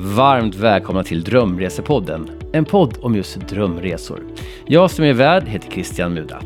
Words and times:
Varmt 0.00 0.54
välkomna 0.54 1.04
till 1.04 1.22
Drömresepodden, 1.24 2.30
en 2.52 2.64
podd 2.64 2.98
om 3.00 3.14
just 3.14 3.48
drömresor. 3.48 4.20
Jag 4.66 4.90
som 4.90 5.04
är 5.04 5.12
värd 5.12 5.48
heter 5.48 5.70
Christian 5.70 6.14
Muda. 6.14 6.42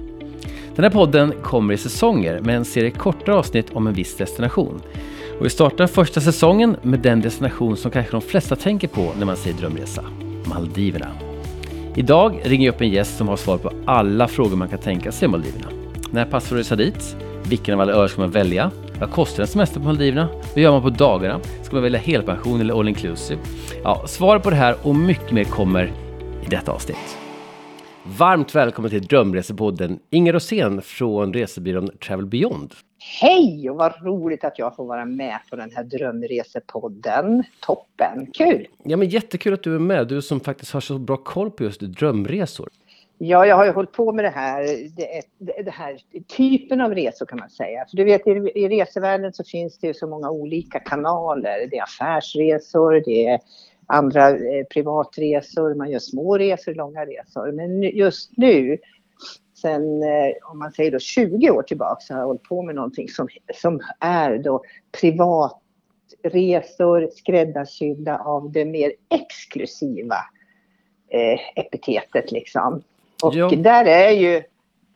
Den 0.75 0.85
här 0.85 0.91
podden 0.91 1.33
kommer 1.43 1.75
i 1.75 1.77
säsonger 1.77 2.41
med 2.41 2.57
en 2.57 2.65
serie 2.65 2.91
korta 2.91 3.33
avsnitt 3.33 3.71
om 3.73 3.87
en 3.87 3.93
viss 3.93 4.17
destination. 4.17 4.81
Och 5.39 5.45
vi 5.45 5.51
startar 5.51 5.87
första 5.87 6.21
säsongen 6.21 6.77
med 6.83 7.01
den 7.01 7.21
destination 7.21 7.77
som 7.77 7.91
kanske 7.91 8.13
de 8.13 8.21
flesta 8.21 8.57
tänker 8.57 8.89
på 8.89 9.13
när 9.19 9.27
man 9.27 9.37
säger 9.37 9.57
drömresa, 9.57 10.05
Maldiverna. 10.45 11.09
Idag 11.97 12.41
ringer 12.43 12.67
jag 12.67 12.75
upp 12.75 12.81
en 12.81 12.91
gäst 12.91 13.17
som 13.17 13.29
har 13.29 13.37
svar 13.37 13.59
på 13.59 13.73
alla 13.85 14.29
frågor 14.29 14.57
man 14.57 14.69
kan 14.69 14.79
tänka 14.79 15.13
sig 15.13 15.27
om 15.27 15.33
Maldiverna. 15.33 15.69
När 16.11 16.25
passar 16.25 16.57
det 16.57 16.61
att 16.61 16.67
resa 16.67 16.77
dit? 16.77 17.17
Vilken 17.49 17.75
av 17.75 17.81
alla 17.81 17.93
öar 17.93 18.09
ska 18.09 18.21
man 18.21 18.31
välja? 18.31 18.71
Vad 19.03 19.11
kostar 19.11 19.43
en 19.43 19.47
semester 19.47 19.81
på 19.81 19.87
Maldiverna? 19.87 20.29
Vad 20.55 20.63
gör 20.63 20.71
man 20.71 20.83
på 20.83 20.91
dagarna? 20.91 21.41
Ska 21.63 21.75
man 21.77 21.83
välja 21.83 22.01
helpension 22.01 22.61
eller 22.61 22.79
all 22.79 22.89
inclusive? 22.89 23.41
Ja, 23.85 24.07
svar 24.07 24.39
på 24.39 24.51
det 24.51 24.57
här 24.57 24.77
och 24.83 24.95
mycket 24.95 25.33
mer 25.33 25.45
kommer 25.45 25.93
i 26.47 26.47
detta 26.51 26.73
avsnitt. 26.73 27.19
Varmt 28.19 28.55
välkommen 28.55 28.91
till 28.91 29.07
Drömresepodden 29.07 29.99
Inger 30.11 30.33
Rosén 30.33 30.83
från 30.83 31.35
resebyrån 31.35 31.91
Travel 32.07 32.27
Beyond. 32.27 32.75
Hej 33.21 33.71
och 33.71 33.77
vad 33.77 33.93
roligt 34.03 34.45
att 34.45 34.59
jag 34.59 34.77
får 34.77 34.87
vara 34.87 35.05
med 35.05 35.39
på 35.51 35.57
den 35.57 35.71
här 35.75 35.85
drömresepodden. 35.85 37.45
Toppen, 37.61 38.27
kul! 38.33 38.67
Ja 38.85 38.97
men 38.97 39.09
jättekul 39.09 39.55
att 39.55 39.63
du 39.63 39.75
är 39.75 39.79
med, 39.79 40.09
du 40.09 40.23
som 40.23 40.41
faktiskt 40.41 40.73
har 40.73 40.81
så 40.81 40.99
bra 40.99 41.17
koll 41.17 41.51
på 41.51 41.65
just 41.65 41.81
drömresor. 41.81 42.69
Ja, 43.25 43.47
jag 43.47 43.57
har 43.57 43.65
ju 43.65 43.73
hållit 43.73 43.93
på 43.93 44.13
med 44.13 44.25
det 44.25 44.31
här, 44.31 44.63
det, 44.97 45.23
det, 45.63 45.71
här 45.71 45.99
typen 46.37 46.81
av 46.81 46.95
resor 46.95 47.27
kan 47.27 47.39
man 47.39 47.51
säga. 47.51 47.87
För 47.91 47.97
du 47.97 48.05
vet, 48.05 48.27
i, 48.27 48.31
i 48.31 48.69
resevärlden 48.69 49.33
så 49.33 49.45
finns 49.45 49.79
det 49.79 49.87
ju 49.87 49.95
så 49.95 50.07
många 50.07 50.31
olika 50.31 50.81
kanaler. 50.81 51.67
Det 51.71 51.77
är 51.77 51.83
affärsresor, 51.83 53.03
det 53.05 53.27
är 53.27 53.41
andra 53.87 54.29
eh, 54.29 54.65
privatresor, 54.71 55.75
man 55.75 55.91
gör 55.91 55.99
små 55.99 56.39
resor, 56.39 56.75
långa 56.75 57.07
resor. 57.07 57.53
Men 57.53 57.83
just 57.83 58.33
nu, 58.37 58.79
sen 59.63 60.03
eh, 60.03 60.33
om 60.51 60.59
man 60.59 60.73
säger 60.73 60.91
då 60.91 60.99
20 60.99 61.51
år 61.51 61.63
tillbaka, 61.63 62.01
så 62.01 62.15
har 62.15 62.21
jag 62.21 62.27
hållit 62.27 62.43
på 62.43 62.63
med 62.63 62.75
någonting 62.75 63.09
som, 63.09 63.29
som 63.55 63.81
är 64.01 64.39
då 64.39 64.63
privatresor 65.01 67.11
skräddarsydda 67.17 68.19
av 68.19 68.53
det 68.53 68.65
mer 68.65 68.93
exklusiva 69.11 70.17
eh, 71.09 71.39
epitetet 71.57 72.33
liksom. 72.33 72.83
Och 73.23 73.35
ja. 73.35 73.51
där 73.57 73.85
är 73.85 74.11
ju 74.11 74.43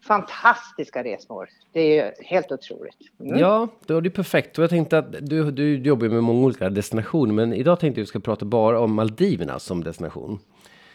fantastiska 0.06 1.04
resmål. 1.04 1.46
Det 1.72 1.80
är 1.80 2.04
ju 2.04 2.24
helt 2.24 2.52
otroligt. 2.52 2.96
Mm. 3.20 3.38
Ja, 3.38 3.68
då 3.86 3.96
är 3.96 4.00
det 4.00 4.10
perfekt. 4.10 4.58
Och 4.58 4.62
jag 4.62 4.70
tänkte 4.70 4.98
att 4.98 5.14
du, 5.20 5.50
du 5.50 5.78
jobbar 5.78 6.08
med 6.08 6.22
många 6.22 6.46
olika 6.46 6.70
destinationer, 6.70 7.34
men 7.34 7.52
idag 7.52 7.80
tänkte 7.80 8.00
jag 8.00 8.04
att 8.04 8.08
vi 8.08 8.10
ska 8.10 8.20
prata 8.20 8.44
bara 8.44 8.80
om 8.80 8.94
Maldiverna 8.94 9.58
som 9.58 9.84
destination. 9.84 10.38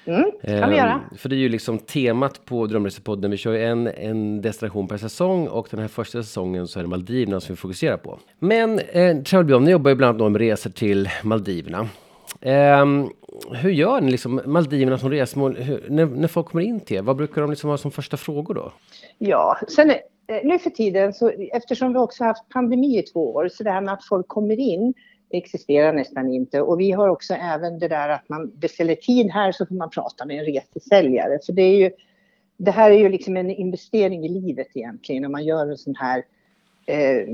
Mm, 0.05 0.31
kan 0.59 0.69
vi 0.69 0.75
göra. 0.77 0.91
Ehm, 0.91 1.17
för 1.17 1.29
det 1.29 1.35
är 1.35 1.37
ju 1.37 1.49
liksom 1.49 1.79
temat 1.79 2.45
på 2.45 2.67
Drömresepodden. 2.67 3.31
Vi 3.31 3.37
kör 3.37 3.53
ju 3.53 3.63
en, 3.63 3.87
en 3.87 4.41
destination 4.41 4.87
per 4.87 4.97
säsong 4.97 5.47
och 5.47 5.67
den 5.71 5.79
här 5.79 5.87
första 5.87 6.23
säsongen 6.23 6.67
så 6.67 6.79
är 6.79 6.83
det 6.83 6.89
Maldiverna 6.89 7.39
som 7.39 7.53
vi 7.53 7.57
fokuserar 7.57 7.97
på. 7.97 8.19
Men 8.39 8.79
eh, 8.79 9.17
Travel 9.17 9.61
ni 9.61 9.71
jobbar 9.71 9.89
ju 9.89 9.95
bland 9.95 10.21
annat 10.21 10.31
med 10.31 10.41
resor 10.41 10.69
till 10.69 11.09
Maldiverna. 11.23 11.87
Um, 12.41 13.09
hur 13.49 13.69
gör 13.69 14.01
ni 14.01 14.11
liksom 14.11 14.41
Maldiverna 14.45 14.97
som 14.97 15.09
resmål? 15.09 15.55
Hur, 15.55 15.85
när, 15.89 16.05
när 16.05 16.27
folk 16.27 16.47
kommer 16.47 16.63
in 16.63 16.79
till 16.79 16.97
er, 16.97 17.01
vad 17.01 17.15
brukar 17.15 17.41
de 17.41 17.49
liksom 17.49 17.69
ha 17.69 17.77
som 17.77 17.91
första 17.91 18.17
frågor 18.17 18.53
då? 18.53 18.71
Ja, 19.17 19.57
sen 19.67 19.89
eh, 19.89 19.97
nu 20.43 20.59
för 20.59 20.69
tiden 20.69 21.13
så 21.13 21.31
eftersom 21.53 21.93
vi 21.93 21.99
också 21.99 22.23
haft 22.23 22.49
pandemi 22.49 22.99
i 22.99 23.03
två 23.03 23.33
år 23.33 23.49
så 23.49 23.63
det 23.63 23.71
här 23.71 23.81
med 23.81 23.93
att 23.93 24.05
folk 24.05 24.27
kommer 24.27 24.59
in 24.59 24.93
existerar 25.33 25.93
nästan 25.93 26.33
inte 26.33 26.61
och 26.61 26.79
vi 26.79 26.91
har 26.91 27.07
också 27.07 27.33
även 27.33 27.79
det 27.79 27.87
där 27.87 28.09
att 28.09 28.29
man 28.29 28.51
beställer 28.55 28.95
tid 28.95 29.31
här 29.31 29.51
så 29.51 29.65
får 29.65 29.75
man 29.75 29.89
prata 29.89 30.25
med 30.25 30.39
en 30.39 30.45
resesäljare 30.45 31.39
för 31.45 31.53
det 31.53 31.61
är 31.61 31.75
ju 31.75 31.91
det 32.57 32.71
här 32.71 32.91
är 32.91 32.97
ju 32.97 33.09
liksom 33.09 33.37
en 33.37 33.49
investering 33.49 34.25
i 34.25 34.29
livet 34.29 34.67
egentligen 34.73 35.25
om 35.25 35.31
man 35.31 35.45
gör 35.45 35.67
en 35.67 35.77
sån 35.77 35.95
här 35.95 36.23
eh, 36.85 37.27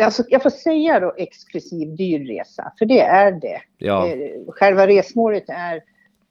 alltså, 0.00 0.22
jag 0.28 0.42
får 0.42 0.50
säga 0.50 1.00
då 1.00 1.14
exklusiv 1.16 1.96
dyr 1.96 2.26
resa, 2.26 2.72
för 2.78 2.86
det 2.86 3.00
är 3.00 3.32
det. 3.32 3.60
Ja. 3.78 4.08
Eh, 4.08 4.30
själva 4.48 4.86
resmålet 4.86 5.44
är 5.48 5.82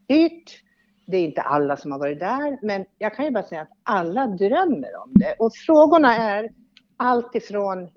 dyrt. 0.08 0.64
Det 1.06 1.18
är 1.18 1.24
inte 1.24 1.42
alla 1.42 1.78
som 1.78 1.92
har 1.92 2.00
varit 2.00 2.20
där, 2.20 2.60
men 2.62 2.86
jag 2.98 3.16
kan 3.16 3.26
ju 3.26 3.32
bara 3.32 3.44
säga 3.44 3.62
att 3.62 3.72
alla 3.84 4.28
drömmer 4.28 4.96
om 5.04 5.12
det. 5.14 5.36
Och 5.40 5.54
frågorna 5.56 6.18
är 6.18 6.50
allt 6.98 7.36
ifrån 7.36 7.90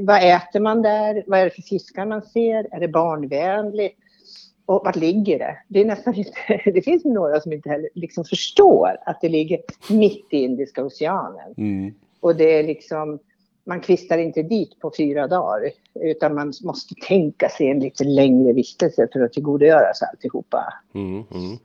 vad 0.00 0.22
äter 0.22 0.60
man 0.60 0.82
där? 0.82 1.24
Vad 1.26 1.40
är 1.40 1.44
det 1.44 1.50
för 1.50 1.62
fiskar 1.62 2.06
man 2.06 2.22
ser? 2.22 2.74
Är 2.74 2.80
det 2.80 2.88
barnvänligt? 2.88 3.98
Och 4.66 4.82
vart 4.84 4.96
ligger 4.96 5.38
det? 5.38 5.58
Det, 5.68 5.80
är 5.80 5.84
nästan 5.84 6.14
inte, 6.14 6.32
det 6.70 6.82
finns 6.82 7.04
några 7.04 7.40
som 7.40 7.52
inte 7.52 7.68
heller 7.68 7.88
liksom 7.94 8.24
förstår 8.24 8.96
att 9.06 9.20
det 9.20 9.28
ligger 9.28 9.60
mitt 9.90 10.26
i 10.30 10.36
Indiska 10.36 10.84
oceanen. 10.84 11.54
Mm. 11.56 11.94
Och 12.20 12.36
det 12.36 12.58
är 12.58 12.62
liksom 12.62 13.18
man 13.66 13.80
kvistar 13.80 14.18
inte 14.18 14.42
dit 14.42 14.80
på 14.80 14.92
fyra 14.96 15.26
dagar 15.26 15.70
utan 15.94 16.34
man 16.34 16.52
måste 16.62 16.94
tänka 16.94 17.48
sig 17.48 17.70
en 17.70 17.80
lite 17.80 18.04
längre 18.04 18.52
vistelse 18.52 19.08
för 19.12 19.20
att 19.20 19.32
tillgodogöra 19.32 19.94
sig 19.94 20.08
alltihopa. 20.12 20.74
Mm, 20.94 21.24
mm. 21.30 21.58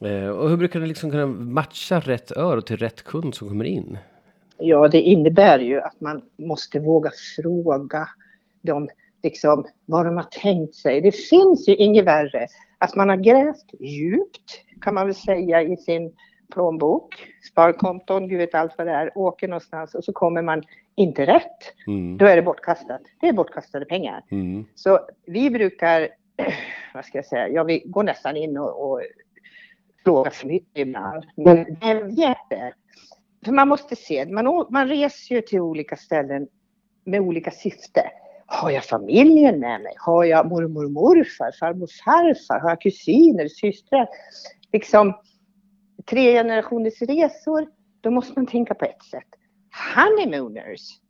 Eh, 0.00 0.28
och 0.28 0.50
hur 0.50 0.56
brukar 0.56 0.80
ni 0.80 0.86
liksom 0.86 1.10
kunna 1.10 1.26
matcha 1.26 2.00
rätt 2.00 2.36
öre 2.36 2.62
till 2.62 2.76
rätt 2.76 3.02
kund 3.02 3.34
som 3.34 3.48
kommer 3.48 3.64
in? 3.64 3.98
Ja, 4.58 4.88
det 4.88 5.00
innebär 5.00 5.58
ju 5.58 5.80
att 5.80 6.00
man 6.00 6.22
måste 6.36 6.78
våga 6.78 7.10
fråga 7.36 8.08
dem 8.62 8.88
liksom 9.22 9.66
vad 9.86 10.06
de 10.06 10.16
har 10.16 10.26
tänkt 10.30 10.74
sig. 10.74 11.00
Det 11.00 11.12
finns 11.12 11.68
ju 11.68 11.76
inget 11.76 12.04
värre 12.04 12.46
att 12.78 12.96
man 12.96 13.08
har 13.08 13.16
grävt 13.16 13.74
djupt 13.80 14.64
kan 14.80 14.94
man 14.94 15.06
väl 15.06 15.14
säga 15.14 15.62
i 15.62 15.76
sin 15.76 16.12
plånbok, 16.50 17.14
sparkonton, 17.50 18.28
gud 18.28 18.38
vet 18.38 18.54
allt 18.54 18.78
vad 18.78 18.86
det 18.86 18.92
är, 18.92 19.18
åker 19.18 19.48
någonstans 19.48 19.94
och 19.94 20.04
så 20.04 20.12
kommer 20.12 20.42
man 20.42 20.62
inte 20.94 21.26
rätt. 21.26 21.74
Mm. 21.86 22.18
Då 22.18 22.26
är 22.26 22.36
det 22.36 22.42
bortkastat. 22.42 23.00
Det 23.20 23.28
är 23.28 23.32
bortkastade 23.32 23.84
pengar. 23.84 24.24
Mm. 24.30 24.64
Så 24.74 25.00
vi 25.26 25.50
brukar, 25.50 26.08
vad 26.94 27.04
ska 27.04 27.18
jag 27.18 27.26
säga, 27.26 27.48
ja 27.48 27.64
vi 27.64 27.82
går 27.86 28.02
nästan 28.02 28.36
in 28.36 28.58
och, 28.58 28.90
och 28.90 29.00
frågar 30.04 30.30
för 30.30 30.46
mycket 30.46 30.78
ibland. 30.78 31.24
Men 31.36 31.56
det 32.16 32.36
det. 32.50 32.72
För 33.44 33.52
man 33.52 33.68
måste 33.68 33.96
se, 33.96 34.26
man, 34.26 34.66
man 34.70 34.88
reser 34.88 35.34
ju 35.34 35.40
till 35.40 35.60
olika 35.60 35.96
ställen 35.96 36.48
med 37.04 37.20
olika 37.20 37.50
syfte. 37.50 38.10
Har 38.46 38.70
jag 38.70 38.84
familjen 38.84 39.60
med 39.60 39.80
mig? 39.80 39.92
Har 39.96 40.24
jag 40.24 40.46
mormor 40.46 40.84
och 40.84 40.90
morfar, 40.90 41.52
farmor 41.60 41.82
och 41.82 41.90
farfar? 42.04 42.60
Har 42.60 42.68
jag 42.68 42.80
kusiner, 42.80 43.48
systrar? 43.48 44.08
Liksom, 44.72 45.14
tre 46.06 46.32
generationers 46.32 47.02
resor, 47.02 47.66
då 48.00 48.10
måste 48.10 48.32
man 48.36 48.46
tänka 48.46 48.74
på 48.74 48.84
ett 48.84 49.02
sätt. 49.02 49.28
Honeymooners, 49.96 51.00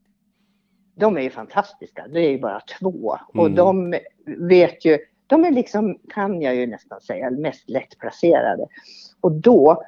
de 0.94 1.16
är 1.16 1.20
ju 1.20 1.30
fantastiska. 1.30 2.06
Det 2.08 2.20
är 2.20 2.30
ju 2.30 2.38
bara 2.38 2.60
två. 2.60 3.16
Mm. 3.34 3.44
Och 3.44 3.50
de 3.50 3.94
vet 4.26 4.84
ju, 4.84 4.98
de 5.26 5.44
är 5.44 5.50
liksom, 5.50 5.98
kan 6.08 6.42
jag 6.42 6.54
ju 6.54 6.66
nästan 6.66 7.00
säga, 7.00 7.30
mest 7.30 7.68
lättplacerade. 7.68 8.66
Och 9.20 9.32
då, 9.32 9.82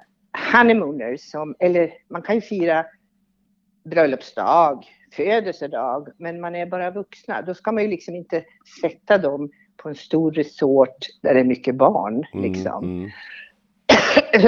honeymooners, 0.53 1.21
som, 1.21 1.55
eller 1.59 1.93
man 2.09 2.23
kan 2.23 2.35
ju 2.35 2.41
fira 2.41 2.87
bröllopsdag, 3.85 4.87
födelsedag, 5.17 6.09
men 6.19 6.41
man 6.41 6.55
är 6.55 6.67
bara 6.67 6.91
vuxna. 6.91 7.43
Då 7.43 7.55
ska 7.55 7.73
man 7.73 7.83
ju 7.83 7.89
liksom 7.89 8.15
inte 8.15 8.45
sätta 8.81 9.19
dem 9.19 9.51
på 9.77 9.89
en 9.89 9.95
stor 9.95 10.33
resort 10.33 11.07
där 11.23 11.35
det 11.35 11.41
är 11.41 11.45
mycket 11.45 11.75
barn. 11.75 12.25
Liksom. 12.33 12.85
Mm, 12.85 12.99
mm. 12.99 13.11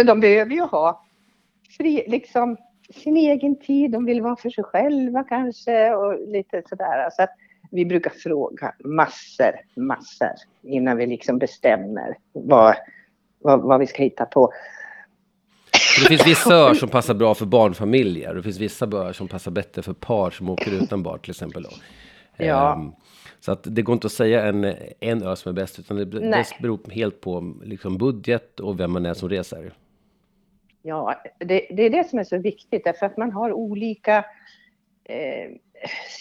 De 0.06 0.20
behöver 0.20 0.52
ju 0.52 0.60
ha 0.60 1.04
fri, 1.76 2.04
liksom, 2.06 2.56
sin 3.02 3.16
egen 3.16 3.60
tid. 3.60 3.90
De 3.90 4.04
vill 4.04 4.22
vara 4.22 4.36
för 4.36 4.50
sig 4.50 4.64
själva 4.64 5.24
kanske 5.24 5.94
och 5.94 6.28
lite 6.28 6.62
sådär. 6.68 7.10
Så 7.12 7.22
att 7.22 7.30
vi 7.70 7.86
brukar 7.86 8.10
fråga 8.10 8.74
massor, 8.84 9.52
massor 9.76 10.34
innan 10.62 10.96
vi 10.96 11.06
liksom 11.06 11.38
bestämmer 11.38 12.16
vad, 12.32 12.74
vad, 13.38 13.62
vad 13.62 13.80
vi 13.80 13.86
ska 13.86 14.02
hitta 14.02 14.26
på. 14.26 14.52
Det 16.00 16.08
finns 16.08 16.26
vissa 16.26 16.54
öar 16.54 16.74
som 16.74 16.88
passar 16.88 17.14
bra 17.14 17.34
för 17.34 17.46
barnfamiljer. 17.46 18.34
Det 18.34 18.42
finns 18.42 18.58
vissa 18.60 18.86
öar 18.86 19.12
som 19.12 19.28
passar 19.28 19.50
bättre 19.50 19.82
för 19.82 19.92
par 19.92 20.30
som 20.30 20.50
åker 20.50 20.82
utan 20.82 21.02
barn 21.02 21.18
till 21.18 21.30
exempel. 21.30 21.62
Då. 21.62 21.70
Ja. 22.36 22.72
Um, 22.72 22.92
så 23.44 23.52
att 23.52 23.60
det 23.62 23.82
går 23.82 23.92
inte 23.92 24.06
att 24.06 24.12
säga 24.12 24.46
en, 24.46 24.74
en 25.00 25.22
ö 25.22 25.36
som 25.36 25.50
är 25.50 25.52
bäst, 25.52 25.78
utan 25.78 25.96
det, 25.96 26.04
det 26.04 26.46
beror 26.60 26.90
helt 26.90 27.20
på 27.20 27.54
liksom 27.62 27.98
budget 27.98 28.60
och 28.60 28.80
vem 28.80 28.92
man 28.92 29.06
är 29.06 29.14
som 29.14 29.28
reser. 29.28 29.72
Ja, 30.82 31.14
det, 31.38 31.66
det 31.70 31.82
är 31.82 31.90
det 31.90 32.08
som 32.08 32.18
är 32.18 32.24
så 32.24 32.38
viktigt, 32.38 32.84
därför 32.84 33.06
att 33.06 33.16
man 33.16 33.32
har 33.32 33.52
olika 33.52 34.24
eh, 35.04 35.50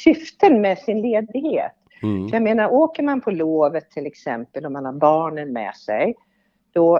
syften 0.03 0.61
med 0.61 0.77
sin 0.77 1.01
ledighet. 1.01 1.71
Mm. 2.01 2.27
Jag 2.27 2.41
menar, 2.41 2.73
åker 2.73 3.03
man 3.03 3.21
på 3.21 3.31
lovet 3.31 3.91
till 3.91 4.05
exempel 4.05 4.65
och 4.65 4.71
man 4.71 4.85
har 4.85 4.93
barnen 4.93 5.53
med 5.53 5.75
sig, 5.75 6.15
då, 6.71 6.99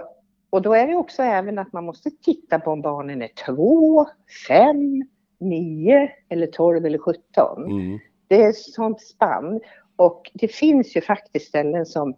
och 0.50 0.62
då 0.62 0.74
är 0.74 0.86
det 0.86 0.96
också 0.96 1.22
även 1.22 1.58
att 1.58 1.72
man 1.72 1.84
måste 1.84 2.10
titta 2.10 2.58
på 2.58 2.70
om 2.70 2.82
barnen 2.82 3.22
är 3.22 3.30
två, 3.46 4.06
fem, 4.48 5.04
nio 5.40 6.12
eller 6.28 6.46
tolv 6.46 6.86
eller 6.86 6.98
sjutton. 6.98 7.64
Mm. 7.64 7.98
Det 8.28 8.42
är 8.42 8.48
ett 8.48 8.56
sånt 8.56 9.00
spann. 9.00 9.60
Och 9.96 10.30
det 10.34 10.48
finns 10.48 10.96
ju 10.96 11.00
faktiskt 11.00 11.48
ställen 11.48 11.86
som 11.86 12.14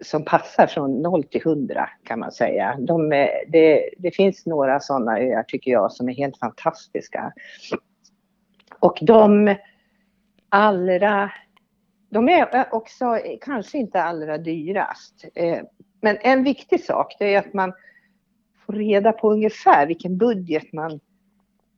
som 0.00 0.24
passar 0.24 0.66
från 0.66 1.02
0 1.02 1.24
till 1.24 1.40
100 1.40 1.88
kan 2.04 2.18
man 2.18 2.32
säga. 2.32 2.76
De 2.78 3.12
är, 3.12 3.28
det, 3.48 3.90
det 3.98 4.10
finns 4.10 4.46
några 4.46 4.80
sådana 4.80 5.18
öar 5.20 5.42
tycker 5.42 5.70
jag 5.70 5.92
som 5.92 6.08
är 6.08 6.14
helt 6.14 6.38
fantastiska. 6.38 7.32
Och 8.78 8.98
de 9.02 9.54
allra, 10.48 11.32
de 12.10 12.28
är 12.28 12.74
också 12.74 13.18
kanske 13.40 13.78
inte 13.78 14.02
allra 14.02 14.38
dyrast. 14.38 15.24
Eh, 15.34 15.60
men 16.00 16.18
en 16.20 16.44
viktig 16.44 16.84
sak 16.84 17.16
det 17.18 17.34
är 17.34 17.38
att 17.38 17.52
man 17.52 17.72
får 18.66 18.72
reda 18.72 19.12
på 19.12 19.32
ungefär 19.32 19.86
vilken 19.86 20.18
budget 20.18 20.72
man 20.72 21.00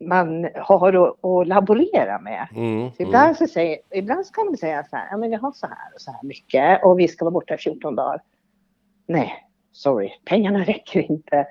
man 0.01 0.49
har 0.55 0.93
att, 0.93 1.25
att 1.25 1.49
laborera 1.49 2.19
med. 2.19 2.49
Mm, 2.55 2.91
ibland, 2.99 3.25
mm. 3.25 3.35
Så 3.35 3.47
säger, 3.47 3.79
ibland 3.91 4.33
kan 4.33 4.47
man 4.47 4.57
säga 4.57 4.85
så 4.91 4.97
här, 4.97 5.09
ja 5.11 5.17
men 5.17 5.31
vi 5.31 5.37
har 5.37 5.53
så 5.53 5.67
här 5.67 5.95
och 5.95 6.01
så 6.01 6.11
här 6.11 6.21
mycket 6.23 6.85
och 6.85 6.99
vi 6.99 7.09
ska 7.09 7.25
vara 7.25 7.33
borta 7.33 7.55
i 7.55 7.59
14 7.59 7.97
dagar. 7.97 8.23
Nej, 9.07 9.33
sorry, 9.73 10.11
pengarna 10.25 10.59
räcker 10.65 11.11
inte. 11.11 11.47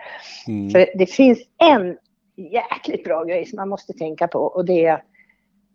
Mm. 0.48 0.70
För 0.70 0.98
det 0.98 1.06
finns 1.06 1.40
en 1.58 1.98
jäkligt 2.36 3.04
bra 3.04 3.24
grej 3.24 3.46
som 3.46 3.58
man 3.58 3.70
måste 3.70 3.94
tänka 3.94 4.28
på 4.28 4.40
och 4.40 4.66
det 4.66 4.86
är 4.86 4.94
att 4.94 5.06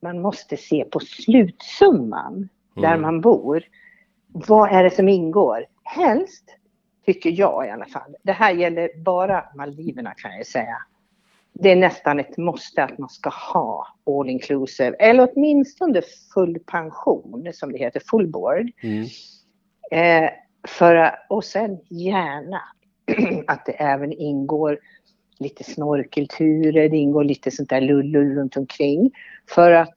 man 0.02 0.20
måste 0.20 0.56
se 0.56 0.84
på 0.84 1.00
slutsumman 1.00 2.48
där 2.74 2.88
mm. 2.88 3.02
man 3.02 3.20
bor. 3.20 3.62
Vad 4.32 4.72
är 4.72 4.84
det 4.84 4.90
som 4.90 5.08
ingår? 5.08 5.64
Helst, 5.84 6.44
tycker 7.06 7.30
jag 7.30 7.66
i 7.66 7.70
alla 7.70 7.86
fall, 7.86 8.16
det 8.22 8.32
här 8.32 8.54
gäller 8.54 8.90
bara 9.04 9.44
Maldiverna 9.54 10.14
kan 10.14 10.36
jag 10.36 10.46
säga 10.46 10.76
det 11.58 11.70
är 11.70 11.76
nästan 11.76 12.20
ett 12.20 12.36
måste 12.36 12.84
att 12.84 12.98
man 12.98 13.08
ska 13.08 13.30
ha 13.30 13.86
all 14.06 14.30
inclusive 14.30 14.96
eller 14.98 15.28
åtminstone 15.32 16.02
full 16.34 16.58
pension 16.58 17.50
som 17.52 17.72
det 17.72 17.78
heter, 17.78 18.02
full 18.10 18.26
board. 18.28 18.70
Mm. 18.82 19.06
Eh, 19.90 20.30
för, 20.68 21.14
och 21.28 21.44
sen 21.44 21.78
gärna 21.90 22.60
att 23.46 23.66
det 23.66 23.72
även 23.72 24.12
ingår 24.12 24.78
lite 25.38 25.64
snorkelturer, 25.64 26.88
det 26.88 26.96
ingår 26.96 27.24
lite 27.24 27.50
sånt 27.50 27.70
där 27.70 27.80
lullull 27.80 28.34
runt 28.34 28.56
omkring. 28.56 29.10
För 29.48 29.72
att 29.72 29.94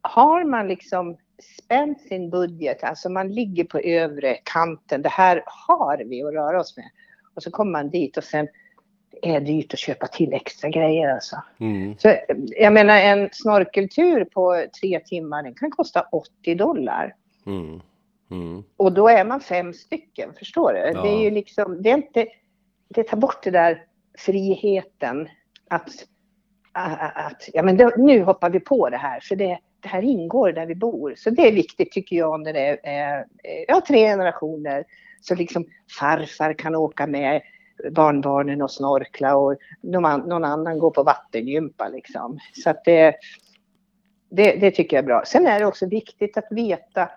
har 0.00 0.44
man 0.44 0.68
liksom 0.68 1.16
spänt 1.58 2.00
sin 2.00 2.30
budget, 2.30 2.84
alltså 2.84 3.08
man 3.08 3.32
ligger 3.32 3.64
på 3.64 3.78
övre 3.78 4.36
kanten, 4.44 5.02
det 5.02 5.08
här 5.08 5.42
har 5.46 6.04
vi 6.06 6.22
att 6.22 6.34
röra 6.34 6.60
oss 6.60 6.76
med. 6.76 6.90
Och 7.34 7.42
så 7.42 7.50
kommer 7.50 7.72
man 7.72 7.90
dit 7.90 8.16
och 8.16 8.24
sen 8.24 8.48
är 9.22 9.40
dyrt 9.40 9.72
att 9.72 9.78
köpa 9.78 10.06
till 10.06 10.32
extra 10.32 10.70
grejer 10.70 11.14
alltså. 11.14 11.36
Mm. 11.60 11.98
Så 11.98 12.16
jag 12.46 12.72
menar 12.72 12.98
en 12.98 13.28
snorkeltur 13.32 14.24
på 14.24 14.66
tre 14.80 15.00
timmar 15.00 15.42
den 15.42 15.54
kan 15.54 15.70
kosta 15.70 16.06
80 16.12 16.54
dollar. 16.54 17.14
Mm. 17.46 17.80
Mm. 18.30 18.62
Och 18.76 18.92
då 18.92 19.08
är 19.08 19.24
man 19.24 19.40
fem 19.40 19.72
stycken, 19.72 20.34
förstår 20.38 20.72
du? 20.72 20.78
Ja. 20.78 21.02
Det 21.02 21.08
är 21.08 21.22
ju 21.22 21.30
liksom, 21.30 21.82
det 21.82 21.90
är 21.90 21.96
inte, 21.96 22.26
det 22.88 23.02
tar 23.02 23.16
bort 23.16 23.42
det 23.42 23.50
där 23.50 23.84
friheten 24.18 25.28
att, 25.68 25.90
att 26.72 27.48
ja 27.52 27.62
men 27.62 27.76
då, 27.76 27.90
nu 27.96 28.22
hoppar 28.22 28.50
vi 28.50 28.60
på 28.60 28.90
det 28.90 28.96
här 28.96 29.20
för 29.20 29.36
det, 29.36 29.58
det 29.80 29.88
här 29.88 30.02
ingår 30.02 30.52
där 30.52 30.66
vi 30.66 30.74
bor. 30.74 31.14
Så 31.16 31.30
det 31.30 31.48
är 31.48 31.52
viktigt 31.52 31.92
tycker 31.92 32.16
jag 32.16 32.40
när 32.40 32.52
det 32.52 32.60
är, 32.60 32.78
är 32.82 33.24
ja, 33.68 33.80
tre 33.88 33.98
generationer. 33.98 34.84
Så 35.20 35.34
liksom 35.34 35.66
farfar 35.98 36.52
kan 36.52 36.74
åka 36.74 37.06
med 37.06 37.42
barnbarnen 37.90 38.62
och 38.62 38.70
snorkla 38.70 39.36
och 39.36 39.56
någon 39.82 40.44
annan 40.44 40.78
går 40.78 40.90
på 40.90 41.02
vattengympa 41.02 41.88
liksom. 41.88 42.38
Så 42.64 42.70
att 42.70 42.84
det, 42.84 43.14
det, 44.30 44.52
det, 44.52 44.70
tycker 44.70 44.96
jag 44.96 45.02
är 45.02 45.06
bra. 45.06 45.22
Sen 45.26 45.46
är 45.46 45.60
det 45.60 45.66
också 45.66 45.86
viktigt 45.86 46.36
att 46.36 46.46
veta 46.50 47.10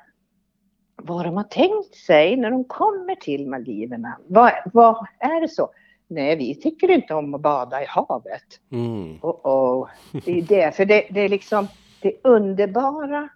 vad 0.96 1.26
de 1.26 1.38
har 1.38 1.44
tänkt 1.44 1.96
sig 1.96 2.38
när 2.38 2.52
de 2.52 2.64
kommer 2.64 3.16
till 3.16 3.48
Maldiverna. 3.48 4.18
Vad, 4.28 4.52
vad 4.74 5.08
är 5.20 5.42
det 5.42 5.48
så? 5.48 5.70
Nej, 6.08 6.36
vi 6.36 6.56
tycker 6.56 6.92
inte 6.92 7.14
om 7.14 7.34
att 7.34 7.42
bada 7.42 7.84
i 7.84 7.86
havet. 7.86 8.44
Mm. 8.72 9.20
Oh, 9.22 9.40
oh. 9.44 9.90
Det 10.26 10.32
är 10.32 10.42
det, 10.42 10.76
för 10.76 10.86
det, 10.86 11.08
det 11.10 11.22
är 11.22 11.30
liksom 11.30 11.68
det 12.02 12.14
underbara, 12.24 13.30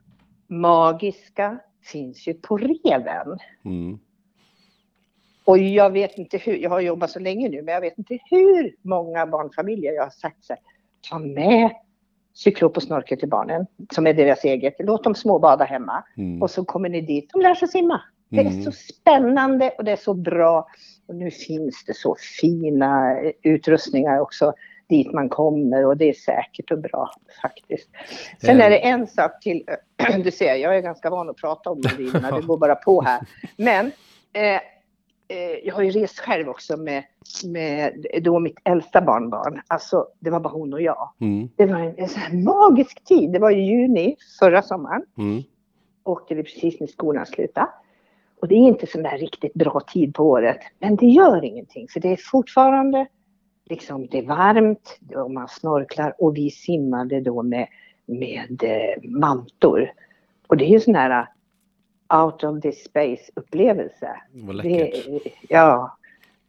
magiska 0.48 1.60
finns 1.83 2.28
ju 2.28 2.33
på 2.33 2.57
reven. 2.57 3.39
Mm. 3.66 4.00
Och 5.45 5.57
jag 5.57 5.89
vet 5.89 6.18
inte 6.18 6.38
hur, 6.38 6.57
jag 6.57 6.69
har 6.69 6.80
jobbat 6.80 7.12
så 7.12 7.19
länge 7.19 7.50
nu, 7.50 7.62
men 7.62 7.74
jag 7.74 7.81
vet 7.81 7.97
inte 7.97 8.18
hur 8.30 8.75
många 8.81 9.25
barnfamiljer 9.25 9.94
jag 9.94 10.03
har 10.03 10.09
sagt 10.09 10.44
så 10.44 10.53
här, 10.53 10.62
ta 11.09 11.19
med 11.19 11.71
cyklop 12.33 12.77
och 12.77 12.83
snorkel 12.83 13.19
till 13.19 13.30
barnen, 13.30 13.65
som 13.94 14.07
är 14.07 14.13
deras 14.13 14.44
eget. 14.44 14.75
Låt 14.80 15.03
dem 15.03 15.15
småbada 15.15 15.65
hemma. 15.65 16.03
Mm. 16.18 16.42
Och 16.42 16.51
så 16.51 16.65
kommer 16.65 16.89
ni 16.89 17.01
dit, 17.01 17.30
de 17.33 17.42
lär 17.42 17.56
sig 17.56 17.68
simma. 17.68 18.01
Det 18.30 18.39
är 18.39 18.45
mm. 18.45 18.63
så 18.63 18.71
spännande 18.71 19.69
och 19.69 19.83
det 19.83 19.92
är 19.92 19.95
så 19.95 20.13
bra. 20.13 20.68
Och 21.07 21.15
nu 21.15 21.31
finns 21.31 21.86
det 21.86 21.94
så 21.94 22.15
fina 22.42 23.19
utrustningar 23.44 24.19
också 24.19 24.53
dit 24.89 25.13
man 25.13 25.30
kommer 25.30 25.86
och 25.86 25.97
det 25.97 26.09
är 26.09 26.13
säkert 26.13 26.71
och 26.71 26.80
bra 26.80 27.12
faktiskt. 27.42 27.89
Sen 28.42 28.62
är 28.62 28.69
det 28.69 28.77
en 28.77 29.07
sak 29.07 29.39
till. 29.42 29.63
Du 30.24 30.31
ser, 30.31 30.56
jag 30.56 30.77
är 30.77 30.81
ganska 30.81 31.09
van 31.09 31.30
att 31.30 31.38
prata 31.38 31.69
om 31.69 31.81
Maldiverna, 31.83 32.31
det 32.31 32.42
går 32.42 32.57
bara 32.57 32.75
på 32.75 33.01
här. 33.01 33.21
Men 33.57 33.92
eh, 34.33 34.44
eh, 34.44 34.62
jag 35.63 35.75
har 35.75 35.83
ju 35.83 35.92
rest 35.92 36.19
själv 36.19 36.50
också 36.50 36.77
med, 36.77 37.04
med 37.45 38.06
då 38.22 38.39
mitt 38.39 38.57
äldsta 38.63 39.01
barnbarn. 39.01 39.62
Alltså, 39.68 40.07
det 40.19 40.30
var 40.30 40.39
bara 40.39 40.54
hon 40.54 40.74
och 40.74 40.81
jag. 40.81 41.10
Mm. 41.22 41.50
Det 41.56 41.66
var 41.66 41.80
en, 41.80 41.94
en 41.98 42.10
sån 42.10 42.22
här 42.22 42.33
magisk 42.33 43.04
tid. 43.04 43.31
Det 43.31 43.39
var 43.39 43.51
i 43.51 43.62
juni 43.62 44.16
förra 44.39 44.62
sommaren. 44.62 45.06
Mm. 45.18 45.44
Åkte 46.04 46.36
vi 46.36 46.44
precis 46.44 46.80
när 46.80 46.88
skolan 46.88 47.25
slutade. 47.25 47.68
Och 48.42 48.48
det 48.48 48.56
är 48.56 48.60
inte 48.60 48.88
sån 48.88 49.04
där 49.04 49.18
riktigt 49.18 49.54
bra 49.54 49.80
tid 49.80 50.13
på 50.13 50.30
året. 50.30 50.60
Men 50.80 50.95
det 50.95 51.06
gör 51.06 51.45
ingenting, 51.45 51.88
för 51.88 52.00
det 52.00 52.12
är 52.12 52.19
fortfarande 52.31 53.07
liksom, 53.66 54.07
det 54.07 54.18
är 54.18 54.25
varmt 54.25 55.00
och 55.16 55.31
man 55.31 55.48
snorklar 55.48 56.16
och 56.19 56.38
vi 56.38 56.51
simmade 56.51 57.21
då 57.21 57.44
med, 57.44 57.68
med 58.06 58.63
eh, 58.63 59.10
mantor. 59.10 59.92
Och 60.48 60.57
det 60.57 60.66
är 60.66 60.69
ju 60.69 60.80
sån 60.80 60.95
här 60.95 61.28
out 62.13 62.44
of 62.44 62.62
this 62.62 62.84
space 62.84 63.31
upplevelse. 63.36 64.22
Vad 64.31 64.56
läckert. 64.56 65.06
Det, 65.06 65.31
ja, 65.50 65.98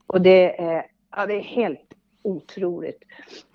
och 0.07 0.21
det 0.21 0.61
är, 0.61 0.87
ja, 1.17 1.27
det 1.27 1.35
är 1.35 1.43
helt 1.43 1.81
otroligt. 2.23 3.03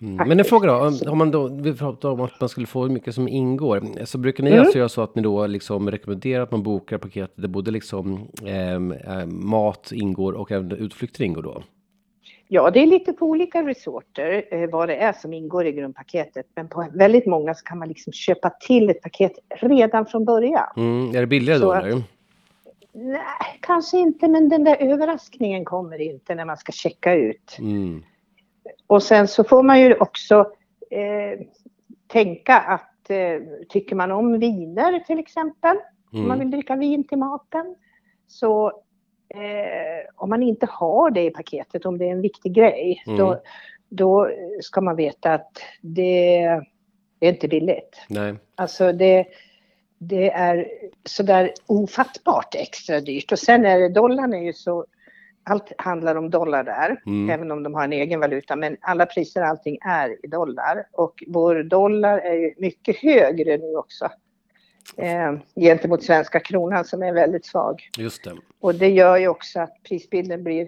Mm. 0.02 0.28
Men 0.28 0.40
en 0.40 0.46
fråga 0.46 0.68
då, 0.68 1.12
om 1.12 1.18
man 1.18 1.32
då, 1.32 1.48
vi 1.48 1.74
pratar 1.74 2.10
om 2.10 2.22
att 2.22 2.40
man 2.40 2.50
skulle 2.50 2.68
få 2.68 2.82
hur 2.82 2.90
mycket 2.90 3.16
som 3.16 3.28
ingår. 3.28 4.06
Så 4.06 4.18
brukar 4.18 4.44
ni 4.44 4.50
mm. 4.50 4.62
alltså 4.62 4.78
göra 4.78 4.90
så 4.90 5.02
att 5.02 5.16
ni 5.16 5.22
då 5.22 5.48
liksom 5.48 5.92
rekommenderar 5.92 6.44
att 6.44 6.52
man 6.52 6.64
bokar 6.64 6.98
paket 6.98 7.32
där 7.36 7.48
både 7.48 7.72
liksom 7.72 8.28
eh, 8.46 9.26
mat 9.26 9.92
ingår 9.92 10.34
och 10.34 10.52
även 10.52 10.72
utflykter 10.72 11.24
ingår 11.24 11.42
då? 11.42 11.64
Ja, 12.54 12.72
det 12.72 12.80
är 12.80 12.88
lite 12.88 13.14
på 13.14 13.26
olika 13.26 13.68
resorter 13.68 14.46
eh, 14.52 14.70
vad 14.70 14.90
det 14.90 14.96
är 14.96 15.14
som 15.14 15.34
ingår 15.34 15.66
i 15.66 15.72
grundpaketet. 15.72 16.46
Men 16.56 16.68
på 16.68 16.88
väldigt 16.94 17.26
många 17.26 17.54
så 17.54 17.64
kan 17.64 17.80
man 17.80 17.88
liksom 17.88 18.14
köpa 18.14 18.50
till 18.50 18.90
ett 18.90 19.02
paket 19.02 19.32
redan 19.50 20.06
från 20.06 20.26
början. 20.26 20.68
Mm, 20.78 21.16
är 21.16 21.20
det 21.20 21.28
billigare 21.28 21.60
så 21.60 21.66
då 21.66 21.74
eller? 21.74 22.04
Nej, 22.92 23.60
kanske 23.60 23.98
inte, 23.98 24.28
men 24.28 24.50
den 24.50 24.64
där 24.64 24.78
överraskningen 24.80 25.66
kommer 25.66 26.02
inte 26.02 26.36
när 26.36 26.46
man 26.46 26.58
ska 26.58 26.72
checka 26.72 27.14
ut. 27.14 27.58
Mm. 27.60 28.04
Och 28.88 29.04
sen 29.04 29.28
så 29.28 29.44
får 29.44 29.64
man 29.64 29.82
ju 29.82 29.96
också 29.96 30.40
eh, 30.90 31.46
tänka 32.08 32.60
att 32.60 33.10
eh, 33.10 33.42
tycker 33.70 33.96
man 33.96 34.12
om 34.12 34.40
viner 34.40 35.00
till 35.00 35.20
exempel, 35.20 35.78
mm. 36.14 36.24
om 36.24 36.28
man 36.28 36.40
vill 36.40 36.52
dricka 36.52 36.76
vin 36.76 37.04
till 37.04 37.18
maten, 37.18 37.76
så 38.28 38.82
eh, 39.36 40.10
om 40.16 40.30
man 40.30 40.44
inte 40.44 40.68
har 40.70 41.12
det 41.12 41.26
i 41.26 41.30
paketet, 41.30 41.86
om 41.86 41.98
det 41.98 42.06
är 42.06 42.12
en 42.12 42.22
viktig 42.22 42.54
grej, 42.54 43.04
mm. 43.08 43.20
då, 43.20 43.42
då 43.90 44.30
ska 44.62 44.82
man 44.82 44.96
veta 44.96 45.34
att 45.34 45.62
det, 45.82 46.38
är 47.20 47.30
inte 47.30 47.48
billigt. 47.48 48.06
Nej. 48.10 48.36
Alltså 48.56 48.92
det, 48.92 49.28
det 49.98 50.32
är 50.32 50.68
sådär 51.06 51.52
ofattbart 51.66 52.56
extra 52.56 53.00
dyrt. 53.00 53.32
Och 53.32 53.40
sen 53.40 53.66
är 53.66 53.80
det, 53.80 53.90
dollarn 53.90 54.34
är 54.34 54.44
ju 54.44 54.54
så, 54.54 54.86
allt 55.44 55.72
handlar 55.78 56.16
om 56.16 56.30
dollar 56.30 56.64
där, 56.64 57.02
mm. 57.06 57.30
även 57.30 57.52
om 57.52 57.64
de 57.64 57.74
har 57.74 57.84
en 57.84 57.94
egen 57.94 58.20
valuta. 58.20 58.56
Men 58.56 58.78
alla 58.82 59.06
priser, 59.06 59.42
allting 59.42 59.78
är 59.82 60.26
i 60.26 60.28
dollar. 60.28 60.88
Och 60.92 61.24
vår 61.28 61.64
dollar 61.64 62.18
är 62.18 62.34
ju 62.34 62.54
mycket 62.58 62.98
högre 62.98 63.58
nu 63.58 63.76
också 63.76 64.10
eh, 64.98 65.34
gentemot 65.56 66.04
svenska 66.04 66.40
kronan 66.40 66.86
som 66.86 67.04
är 67.04 67.14
väldigt 67.14 67.46
svag. 67.46 67.90
Just 67.98 68.24
det. 68.24 68.36
Och 68.60 68.76
det 68.76 68.90
gör 68.90 69.18
ju 69.18 69.28
också 69.28 69.60
att 69.60 69.84
prisbilden 69.84 70.44
blir 70.44 70.68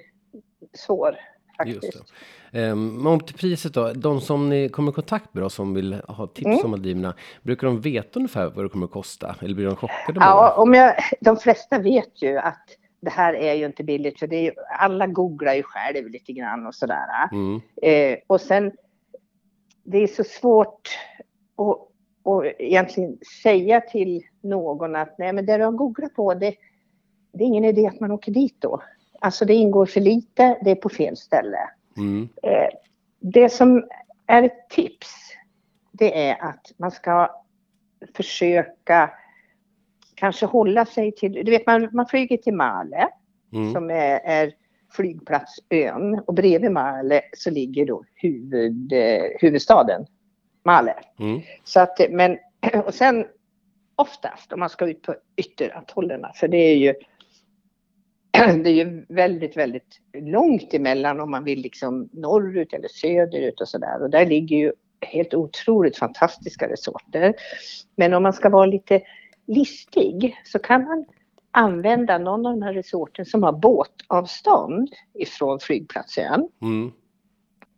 svår. 0.74 1.16
Faktiskt. 1.58 2.04
Um, 2.52 3.08
om 3.08 3.20
till 3.20 3.36
priset 3.36 3.74
då, 3.74 3.94
de 3.94 4.22
som 4.22 4.50
ni 4.50 4.70
kommer 4.70 4.92
i 4.92 4.96
kontakt 4.96 5.34
med 5.34 5.44
då, 5.44 5.50
som 5.50 5.74
vill 5.74 5.94
ha 6.08 6.28
tips 6.28 6.46
mm. 6.46 6.60
om 6.64 6.72
Maldiverna, 6.72 7.14
brukar 7.42 7.68
de 7.68 7.82
veta 7.82 8.20
ungefär 8.20 8.50
vad 8.50 8.66
det 8.66 8.70
kommer 8.70 8.86
att 8.86 8.92
kosta? 8.92 9.36
Eller 9.42 9.56
blir 9.56 9.66
de 9.66 9.76
chockade? 9.76 10.20
Ja, 10.20 10.54
om 10.58 10.74
jag, 10.74 10.96
de 11.22 11.38
flesta 11.38 11.80
vet 11.80 12.22
ju 12.22 12.38
att 12.38 12.68
det 13.02 13.10
här 13.10 13.34
är 13.34 13.54
ju 13.54 13.66
inte 13.66 13.84
billigt, 13.84 14.20
för 14.20 14.28
det 14.28 14.36
är 14.36 14.42
ju, 14.42 14.52
alla 14.80 15.08
googlar 15.08 15.54
ju 15.54 15.64
själv 15.64 16.10
lite 16.10 16.34
grann 16.34 16.68
och 16.68 16.76
sådär. 16.76 17.30
Mm. 17.32 17.62
Eh, 17.82 18.18
och 18.28 18.42
sen, 18.42 18.72
det 19.84 19.98
är 19.98 20.08
så 20.08 20.24
svårt 20.24 20.90
att 21.58 21.90
och 22.24 22.46
egentligen 22.46 23.18
säga 23.44 23.82
till 23.82 24.24
någon 24.42 24.96
att 24.96 25.18
nej 25.18 25.34
men 25.34 25.46
det 25.46 25.58
du 25.58 25.64
har 25.64 25.72
googlat 25.72 26.14
på 26.14 26.34
det, 26.34 26.56
det 27.34 27.44
är 27.44 27.48
ingen 27.48 27.66
idé 27.66 27.88
att 27.88 28.00
man 28.00 28.12
åker 28.12 28.32
dit 28.32 28.56
då. 28.60 28.82
Alltså 29.20 29.46
det 29.46 29.54
ingår 29.54 29.86
för 29.86 30.02
lite, 30.02 30.58
det 30.62 30.72
är 30.72 30.76
på 30.76 30.90
fel 30.90 31.18
ställe. 31.18 31.70
Mm. 31.98 32.30
Eh, 32.44 32.70
det 33.20 33.50
som 33.50 33.88
är 34.28 34.44
ett 34.44 34.70
tips, 34.70 35.10
det 35.92 36.28
är 36.28 36.44
att 36.44 36.72
man 36.78 36.92
ska 36.92 37.30
försöka 38.16 39.12
kanske 40.16 40.46
hålla 40.46 40.86
sig 40.86 41.12
till, 41.12 41.34
du 41.34 41.52
vet 41.52 41.68
man, 41.68 41.90
man 41.92 42.06
flyger 42.06 42.38
till 42.38 42.54
Male 42.54 43.10
Mm. 43.54 43.74
som 43.74 43.92
är, 43.92 44.20
är 44.24 44.54
flygplatsön 44.92 46.22
och 46.26 46.34
bredvid 46.34 46.72
Male 46.72 47.22
så 47.38 47.50
ligger 47.50 47.86
då 47.86 48.04
huvud, 48.16 48.94
eh, 48.94 49.24
huvudstaden 49.40 50.06
Male. 50.64 50.96
Mm. 51.20 51.42
Så 51.64 51.80
att, 51.80 52.00
men, 52.10 52.38
och 52.86 52.94
sen 52.94 53.26
oftast 53.96 54.54
om 54.54 54.60
man 54.60 54.70
ska 54.70 54.88
ut 54.88 55.02
på 55.02 55.16
ytteratollerna, 55.36 56.32
för 56.36 56.48
det 56.48 56.58
är 56.58 56.76
ju 56.76 56.94
det 58.64 58.70
är 58.70 58.86
ju 58.86 59.06
väldigt, 59.10 59.58
väldigt 59.58 60.00
långt 60.14 60.74
emellan 60.74 61.20
om 61.20 61.32
man 61.32 61.44
vill 61.44 61.60
liksom 61.62 62.10
norrut 62.14 62.74
eller 62.74 62.88
söderut 62.88 63.62
och 63.62 63.68
sådär. 63.68 64.02
Och 64.02 64.10
där 64.10 64.26
ligger 64.26 64.58
ju 64.58 64.74
helt 65.02 65.34
otroligt 65.34 65.98
fantastiska 65.98 66.70
resorter. 66.70 67.34
Men 67.96 68.14
om 68.14 68.24
man 68.24 68.34
ska 68.34 68.50
vara 68.50 68.66
lite 68.66 69.02
listig 69.48 70.36
så 70.44 70.60
kan 70.60 70.84
man 70.84 71.06
använda 71.52 72.18
någon 72.18 72.46
av 72.46 72.54
de 72.54 72.62
här 72.62 72.74
resorten 72.74 73.26
som 73.26 73.44
har 73.44 73.52
båtavstånd 73.52 74.90
ifrån 75.14 75.60
flygplatsen. 75.60 76.50
Mm. 76.62 76.92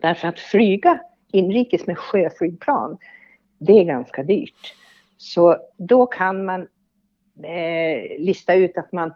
Därför 0.01 0.27
att 0.27 0.39
flyga 0.39 0.99
inrikes 1.35 1.87
med 1.87 1.97
sjöflygplan, 1.97 2.97
det 3.57 3.79
är 3.79 3.83
ganska 3.83 4.23
dyrt. 4.23 4.75
Så 5.17 5.57
då 5.77 6.05
kan 6.05 6.45
man 6.45 6.61
eh, 7.43 8.19
lista 8.19 8.53
ut 8.53 8.77
att 8.77 8.91
man, 8.91 9.13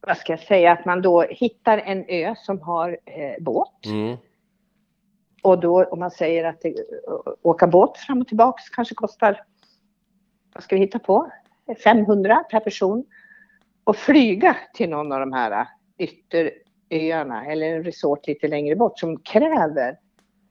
vad 0.00 0.16
ska 0.16 0.32
jag 0.32 0.40
säga, 0.40 0.72
att 0.72 0.84
man 0.84 1.02
då 1.02 1.22
hittar 1.22 1.78
en 1.78 2.04
ö 2.08 2.34
som 2.36 2.60
har 2.60 2.98
eh, 3.04 3.42
båt. 3.42 3.86
Mm. 3.86 4.16
Och 5.42 5.60
då 5.60 5.84
om 5.84 5.98
man 5.98 6.10
säger 6.10 6.44
att 6.44 6.60
det, 6.60 6.74
åka 7.42 7.66
båt 7.66 7.98
fram 7.98 8.20
och 8.20 8.28
tillbaks 8.28 8.68
kanske 8.68 8.94
kostar, 8.94 9.42
vad 10.54 10.62
ska 10.62 10.76
vi 10.76 10.80
hitta 10.80 10.98
på, 10.98 11.30
500 11.84 12.44
per 12.50 12.60
person. 12.60 13.04
Och 13.84 13.96
flyga 13.96 14.56
till 14.74 14.90
någon 14.90 15.12
av 15.12 15.20
de 15.20 15.32
här 15.32 15.66
ytteröarna 15.98 17.46
eller 17.46 17.66
en 17.66 17.84
resort 17.84 18.26
lite 18.26 18.48
längre 18.48 18.76
bort 18.76 18.98
som 18.98 19.20
kräver 19.20 19.98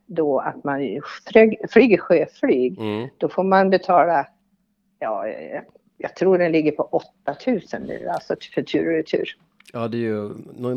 då 0.08 0.40
att 0.40 0.64
man 0.64 1.02
flyg, 1.32 1.58
flyger 1.70 1.98
sjöflyg. 1.98 2.80
Mm. 2.80 3.10
Då 3.18 3.30
får 3.30 3.44
man 3.44 3.70
betala, 3.70 4.28
ja, 5.00 5.28
jag 5.98 6.16
tror 6.16 6.38
den 6.38 6.52
ligger 6.52 6.72
på 6.72 7.02
8000 7.26 7.84
nu, 7.84 8.08
alltså 8.08 8.36
för 8.54 8.62
tur 8.62 8.88
och 8.88 8.94
retur. 8.94 9.38
Ja, 9.74 9.88
det 9.88 9.98
är 9.98 10.00
ju 10.00 10.26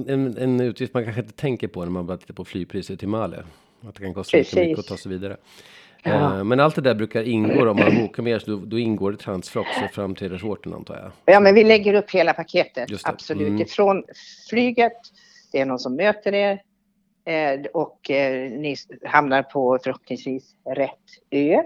en, 0.09 0.37
en 0.39 0.61
utgift 0.61 0.95
man 0.95 1.05
kanske 1.05 1.21
inte 1.21 1.35
tänker 1.35 1.69
på 1.69 1.81
när 1.81 1.91
man 1.91 2.07
bara 2.07 2.17
tittar 2.17 2.35
på 2.35 2.45
flygpriser 2.45 2.97
till 2.97 3.09
Male. 3.09 3.45
Att 3.89 3.95
det 3.95 4.03
kan 4.03 4.15
kosta 4.15 4.37
Precis. 4.37 4.55
mycket 4.55 4.79
att 4.79 4.87
ta 4.87 4.97
sig 4.97 5.13
vidare. 5.13 5.37
Ja. 6.03 6.39
Eh, 6.39 6.45
Men 6.45 6.61
allt 6.61 6.75
det 6.75 6.81
där 6.81 6.95
brukar 6.95 7.23
ingå 7.23 7.71
om 7.71 7.77
man 7.77 7.95
bokar 7.97 8.23
med 8.23 8.33
er, 8.33 8.39
så 8.39 8.51
då, 8.51 8.57
då 8.57 8.79
ingår 8.79 9.13
det 9.13 9.19
transfer 9.19 9.61
också 9.61 9.81
fram 9.93 10.15
till 10.15 10.29
resorten 10.29 10.75
antar 10.75 10.97
jag. 10.97 11.35
Ja, 11.35 11.41
men 11.41 11.55
vi 11.55 11.65
lägger 11.65 11.95
upp 11.95 12.11
hela 12.11 12.33
paketet, 12.33 12.91
absolut. 13.05 13.49
Mm. 13.49 13.61
Ifrån 13.61 14.05
flyget, 14.51 14.93
det 15.53 15.61
är 15.61 15.67
någon 15.67 15.79
som 15.79 15.97
möter 15.97 16.35
er 16.35 16.63
och 17.73 18.11
eh, 18.11 18.51
ni 18.51 18.77
hamnar 19.05 19.43
på 19.43 19.79
förhoppningsvis 19.85 20.55
rätt 20.65 20.91
ö. 21.31 21.63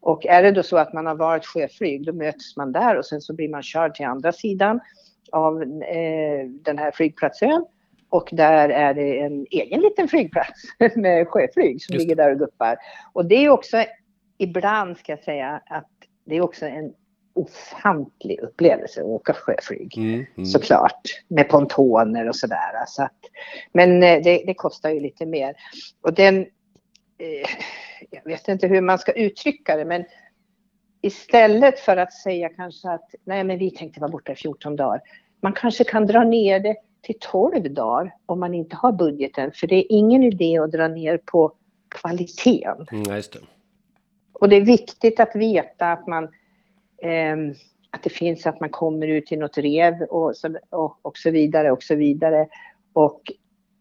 Och 0.00 0.26
är 0.26 0.42
det 0.42 0.50
då 0.50 0.62
så 0.62 0.76
att 0.76 0.92
man 0.92 1.06
har 1.06 1.14
varit 1.14 1.46
sjöflyg, 1.46 2.06
då 2.06 2.12
möts 2.12 2.56
man 2.56 2.72
där 2.72 2.98
och 2.98 3.06
sen 3.06 3.20
så 3.20 3.34
blir 3.34 3.48
man 3.48 3.62
körd 3.62 3.94
till 3.94 4.06
andra 4.06 4.32
sidan 4.32 4.80
av 5.32 5.62
eh, 5.62 6.46
den 6.48 6.78
här 6.78 6.90
flygplatsön. 6.90 7.64
Och 8.08 8.28
där 8.32 8.68
är 8.68 8.94
det 8.94 9.20
en 9.20 9.46
egen 9.50 9.80
liten 9.80 10.08
flygplats 10.08 10.62
med 10.96 11.28
sjöflyg 11.28 11.82
som 11.82 11.96
ligger 11.96 12.16
där 12.16 12.32
och 12.32 12.38
guppar. 12.38 12.76
Och 13.12 13.26
det 13.26 13.44
är 13.44 13.48
också 13.48 13.84
ibland 14.38 14.98
ska 14.98 15.12
jag 15.12 15.24
säga 15.24 15.60
att 15.66 15.88
det 16.24 16.36
är 16.36 16.40
också 16.40 16.66
en 16.66 16.94
ofantlig 17.40 18.40
upplevelse 18.40 19.00
att 19.00 19.06
åka 19.06 19.32
sjöflyg. 19.32 19.98
Mm. 19.98 20.26
Mm. 20.36 20.46
Såklart, 20.46 21.00
med 21.28 21.48
pontoner 21.48 22.28
och 22.28 22.36
sådär. 22.36 22.84
Så 22.86 23.02
att, 23.02 23.18
men 23.72 24.02
eh, 24.02 24.22
det, 24.22 24.42
det 24.46 24.54
kostar 24.54 24.90
ju 24.90 25.00
lite 25.00 25.26
mer. 25.26 25.54
Och 26.00 26.14
den, 26.14 26.38
eh, 27.18 27.48
jag 28.10 28.24
vet 28.24 28.48
inte 28.48 28.66
hur 28.66 28.80
man 28.80 28.98
ska 28.98 29.12
uttrycka 29.12 29.76
det, 29.76 29.84
men 29.84 30.04
istället 31.02 31.78
för 31.78 31.96
att 31.96 32.12
säga 32.12 32.48
kanske 32.48 32.90
att 32.90 33.14
nej 33.24 33.44
men 33.44 33.58
vi 33.58 33.70
tänkte 33.70 34.00
vara 34.00 34.10
borta 34.10 34.32
i 34.32 34.36
14 34.36 34.76
dagar. 34.76 35.00
Man 35.42 35.52
kanske 35.52 35.84
kan 35.84 36.06
dra 36.06 36.24
ner 36.24 36.60
det 36.60 36.76
till 37.02 37.16
12 37.20 37.74
dagar 37.74 38.14
om 38.26 38.40
man 38.40 38.54
inte 38.54 38.76
har 38.76 38.92
budgeten. 38.92 39.52
För 39.54 39.66
det 39.66 39.74
är 39.74 39.86
ingen 39.88 40.22
idé 40.22 40.58
att 40.58 40.72
dra 40.72 40.88
ner 40.88 41.20
på 41.24 41.52
kvaliteten. 41.88 42.86
Mm, 42.92 43.16
just 43.16 43.32
det. 43.32 43.38
Och 44.32 44.48
det 44.48 44.56
är 44.56 44.64
viktigt 44.64 45.20
att 45.20 45.36
veta 45.36 45.92
att 45.92 46.06
man 46.06 46.28
att 47.90 48.02
det 48.02 48.10
finns 48.10 48.46
att 48.46 48.60
man 48.60 48.70
kommer 48.70 49.06
ut 49.06 49.26
till 49.26 49.38
något 49.38 49.58
rev 49.58 50.02
och 50.02 50.36
så, 50.36 50.58
och, 50.70 50.98
och 51.02 51.18
så 51.18 51.30
vidare 51.30 51.70
och 51.70 51.82
så 51.82 51.94
vidare. 51.94 52.48
Och 52.92 53.22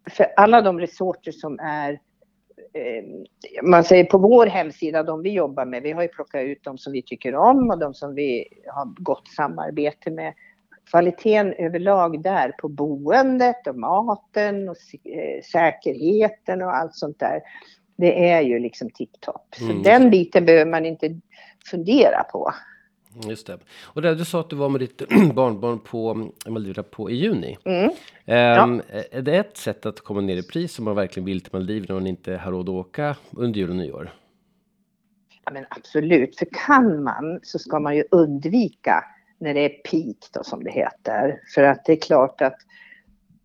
för 0.10 0.28
alla 0.36 0.62
de 0.62 0.80
resorter 0.80 1.32
som 1.32 1.60
är 1.60 2.00
ehm, 2.74 3.26
man 3.64 3.84
säger 3.84 4.04
på 4.04 4.18
vår 4.18 4.46
hemsida, 4.46 5.04
de 5.04 5.22
vi 5.22 5.32
jobbar 5.32 5.66
med, 5.66 5.84
vi 5.84 5.92
har 5.92 6.02
ju 6.02 6.08
plockat 6.08 6.44
ut 6.44 6.64
de 6.64 6.78
som 6.78 6.94
vi 6.94 7.02
tycker 7.02 7.36
om 7.36 7.70
och 7.70 7.80
de 7.80 7.94
som 7.94 8.16
vi 8.16 8.48
har 8.68 8.86
gott 8.98 9.28
samarbete 9.28 10.12
med. 10.12 10.34
Kvaliteten 10.90 11.54
överlag 11.54 12.24
där 12.24 12.52
på 12.52 12.68
boendet 12.68 13.68
och 13.68 13.76
maten 13.76 14.70
och 14.70 14.76
eh, 15.04 15.42
säkerheten 15.52 16.62
och 16.62 16.76
allt 16.76 16.96
sånt 16.96 17.20
där. 17.20 17.42
Det 17.98 18.30
är 18.30 18.42
ju 18.42 18.60
liksom 18.60 18.90
tipptopp. 18.90 19.56
Så 19.56 19.64
Mm. 19.72 19.84
den 19.84 20.10
biten 20.10 20.46
behöver 20.46 20.72
man 20.72 20.86
inte 20.86 21.20
fundera 21.72 22.24
på. 22.24 22.52
Just 23.16 23.48
det. 23.48 23.60
Och 23.84 24.02
där, 24.02 24.16
du 24.16 24.26
sa 24.26 24.40
att 24.40 24.50
du 24.50 24.56
var 24.56 24.70
med 24.70 24.82
ditt 24.82 25.02
barnbarn 25.34 25.80
på 25.80 26.30
Maldiverna 26.48 26.84
på 26.84 27.10
i 27.12 27.16
juni. 27.16 27.58
Mm. 27.66 27.92
Ehm, 28.26 28.82
Är 29.12 29.22
det 29.22 29.36
ett 29.36 29.58
sätt 29.58 29.86
att 29.86 30.02
komma 30.02 30.22
ner 30.22 30.38
i 30.38 30.44
pris 30.44 30.80
om 30.80 30.86
man 30.86 30.96
verkligen 30.96 31.26
vill 31.26 31.42
till 31.42 31.54
Maldiverna 31.54 31.96
och 31.96 32.02
man 32.02 32.08
inte 32.08 32.38
har 32.38 32.52
råd 32.52 32.70
att 32.70 32.76
åka 32.76 33.16
under 33.32 33.60
jul 33.60 33.70
och 33.70 33.76
nyår? 33.76 34.12
Ja, 35.46 35.52
men 35.52 35.66
absolut, 35.70 36.40
för 36.40 36.48
kan 36.52 37.04
man 37.04 37.40
så 37.44 37.60
ska 37.60 37.80
man 37.80 37.96
ju 37.96 38.04
undvika 38.12 39.04
när 39.40 39.54
det 39.54 39.60
är 39.60 39.70
peak 39.70 40.30
då 40.34 40.44
som 40.44 40.64
det 40.64 40.72
heter. 40.72 41.42
För 41.56 41.64
att 41.64 41.86
det 41.86 41.92
är 41.92 42.02
klart 42.02 42.42
att 42.42 42.58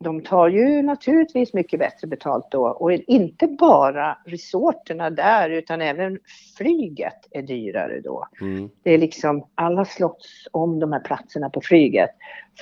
de 0.05 0.21
tar 0.21 0.49
ju 0.49 0.83
naturligtvis 0.83 1.53
mycket 1.53 1.79
bättre 1.79 2.07
betalt 2.07 2.51
då 2.51 2.67
och 2.67 2.93
inte 2.93 3.47
bara 3.47 4.19
resorterna 4.25 5.11
där 5.11 5.51
utan 5.51 5.81
även 5.81 6.19
flyget 6.57 7.29
är 7.31 7.43
dyrare 7.43 8.01
då. 8.01 8.29
Mm. 8.41 8.71
Det 8.83 8.91
är 8.91 8.99
liksom 8.99 9.47
alla 9.55 9.85
slåss 9.85 10.49
om 10.51 10.81
de 10.81 10.93
här 10.93 11.01
platserna 11.01 11.51
på 11.51 11.61
flyget 11.61 12.11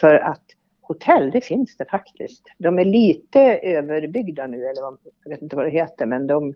för 0.01 0.15
att 0.15 0.43
hotell 0.81 1.31
det 1.31 1.41
finns 1.41 1.77
det 1.77 1.85
faktiskt. 1.91 2.43
De 2.59 2.79
är 2.79 2.85
lite 2.85 3.41
överbyggda 3.63 4.47
nu 4.47 4.67
eller 4.67 4.83
vad, 4.83 4.99
jag 5.25 5.31
vet 5.31 5.43
inte 5.43 5.57
vad 5.57 5.65
det 5.65 5.71
heter 5.71 6.07
men 6.07 6.27
de, 6.27 6.55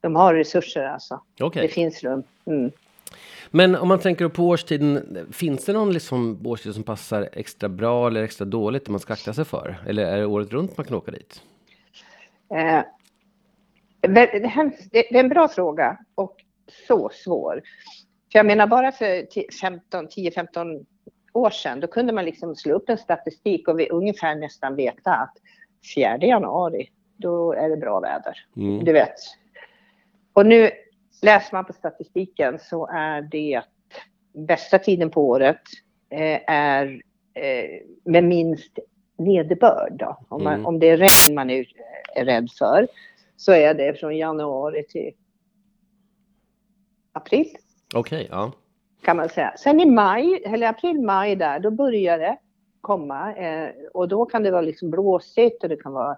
de 0.00 0.16
har 0.16 0.34
resurser 0.34 0.84
alltså. 0.84 1.20
Okej. 1.40 1.62
Det 1.62 1.68
finns 1.68 2.02
rum. 2.04 2.22
Mm. 2.46 2.70
Men 3.50 3.76
om 3.76 3.88
man 3.88 3.98
tänker 3.98 4.28
på 4.28 4.42
årstiden, 4.44 5.18
finns 5.32 5.64
det 5.64 5.72
någon 5.72 5.92
liksom 5.92 6.46
årstid 6.46 6.74
som 6.74 6.82
passar 6.82 7.28
extra 7.32 7.68
bra 7.68 8.06
eller 8.06 8.22
extra 8.22 8.44
dåligt 8.44 8.84
som 8.84 8.92
man 8.92 9.00
ska 9.00 9.12
akta 9.12 9.32
sig 9.34 9.44
för? 9.44 9.76
Eller 9.86 10.04
är 10.04 10.18
det 10.18 10.26
året 10.26 10.52
runt 10.52 10.76
man 10.76 10.86
kan 10.86 10.96
åka 10.96 11.10
dit? 11.10 11.42
Eh, 12.54 12.80
det, 14.00 14.38
det 14.38 14.48
här- 14.48 14.72
det 14.92 15.02
det 15.10 15.14
är 15.16 15.20
en 15.24 15.28
bra 15.28 15.48
fråga 15.48 15.98
och 16.14 16.36
så 16.88 17.10
svår. 17.12 17.62
För 18.32 18.38
jag 18.38 18.46
menar 18.46 18.66
bara 18.66 18.92
för 18.92 19.06
10-15 19.06 20.86
år 21.32 21.50
sedan, 21.50 21.80
då 21.80 21.86
kunde 21.86 22.12
man 22.12 22.24
liksom 22.24 22.56
slå 22.56 22.74
upp 22.74 22.88
en 22.88 22.98
statistik 22.98 23.68
och 23.68 23.78
vi 23.80 23.88
ungefär 23.90 24.34
nästan 24.34 24.76
veta 24.76 25.14
att 25.14 25.34
4 25.94 26.18
januari, 26.18 26.90
då 27.16 27.52
är 27.52 27.68
det 27.68 27.76
bra 27.76 28.00
väder. 28.00 28.44
Mm. 28.56 28.84
Du 28.84 28.92
vet. 28.92 29.14
Och 30.32 30.46
nu 30.46 30.70
läser 31.22 31.54
man 31.56 31.64
på 31.64 31.72
statistiken 31.72 32.58
så 32.58 32.86
är 32.86 33.22
det 33.22 33.62
bästa 34.32 34.78
tiden 34.78 35.10
på 35.10 35.28
året 35.28 35.60
eh, 36.10 36.40
är 36.50 37.00
eh, 37.34 37.80
med 38.04 38.24
minst 38.24 38.78
nederbörd. 39.18 39.92
Då. 39.92 40.18
Om, 40.28 40.44
man, 40.44 40.54
Mm. 40.54 40.66
om 40.66 40.78
det 40.78 40.88
är 40.88 40.96
regn 40.96 41.34
man 41.34 41.50
är, 41.50 41.66
är 42.14 42.24
rädd 42.24 42.48
för 42.58 42.88
så 43.36 43.52
är 43.52 43.74
det 43.74 44.00
från 44.00 44.16
januari 44.16 44.84
till 44.88 45.12
april 47.12 47.56
Okej, 47.94 48.28
ja. 48.30 48.52
kan 49.02 49.16
man 49.16 49.28
säga. 49.28 49.54
Sen 49.58 49.80
i 49.80 49.86
maj, 49.86 50.42
eller 50.44 50.68
april, 50.68 51.00
maj 51.00 51.36
där, 51.36 51.60
då 51.60 51.70
börjar 51.70 52.18
det 52.18 52.36
komma 52.80 53.34
eh, 53.34 53.70
och 53.94 54.08
då 54.08 54.26
kan 54.26 54.42
det 54.42 54.50
vara 54.50 54.62
liksom 54.62 54.90
blåsigt 54.90 55.62
och 55.62 55.68
det 55.68 55.76
kan 55.76 55.92
vara 55.92 56.16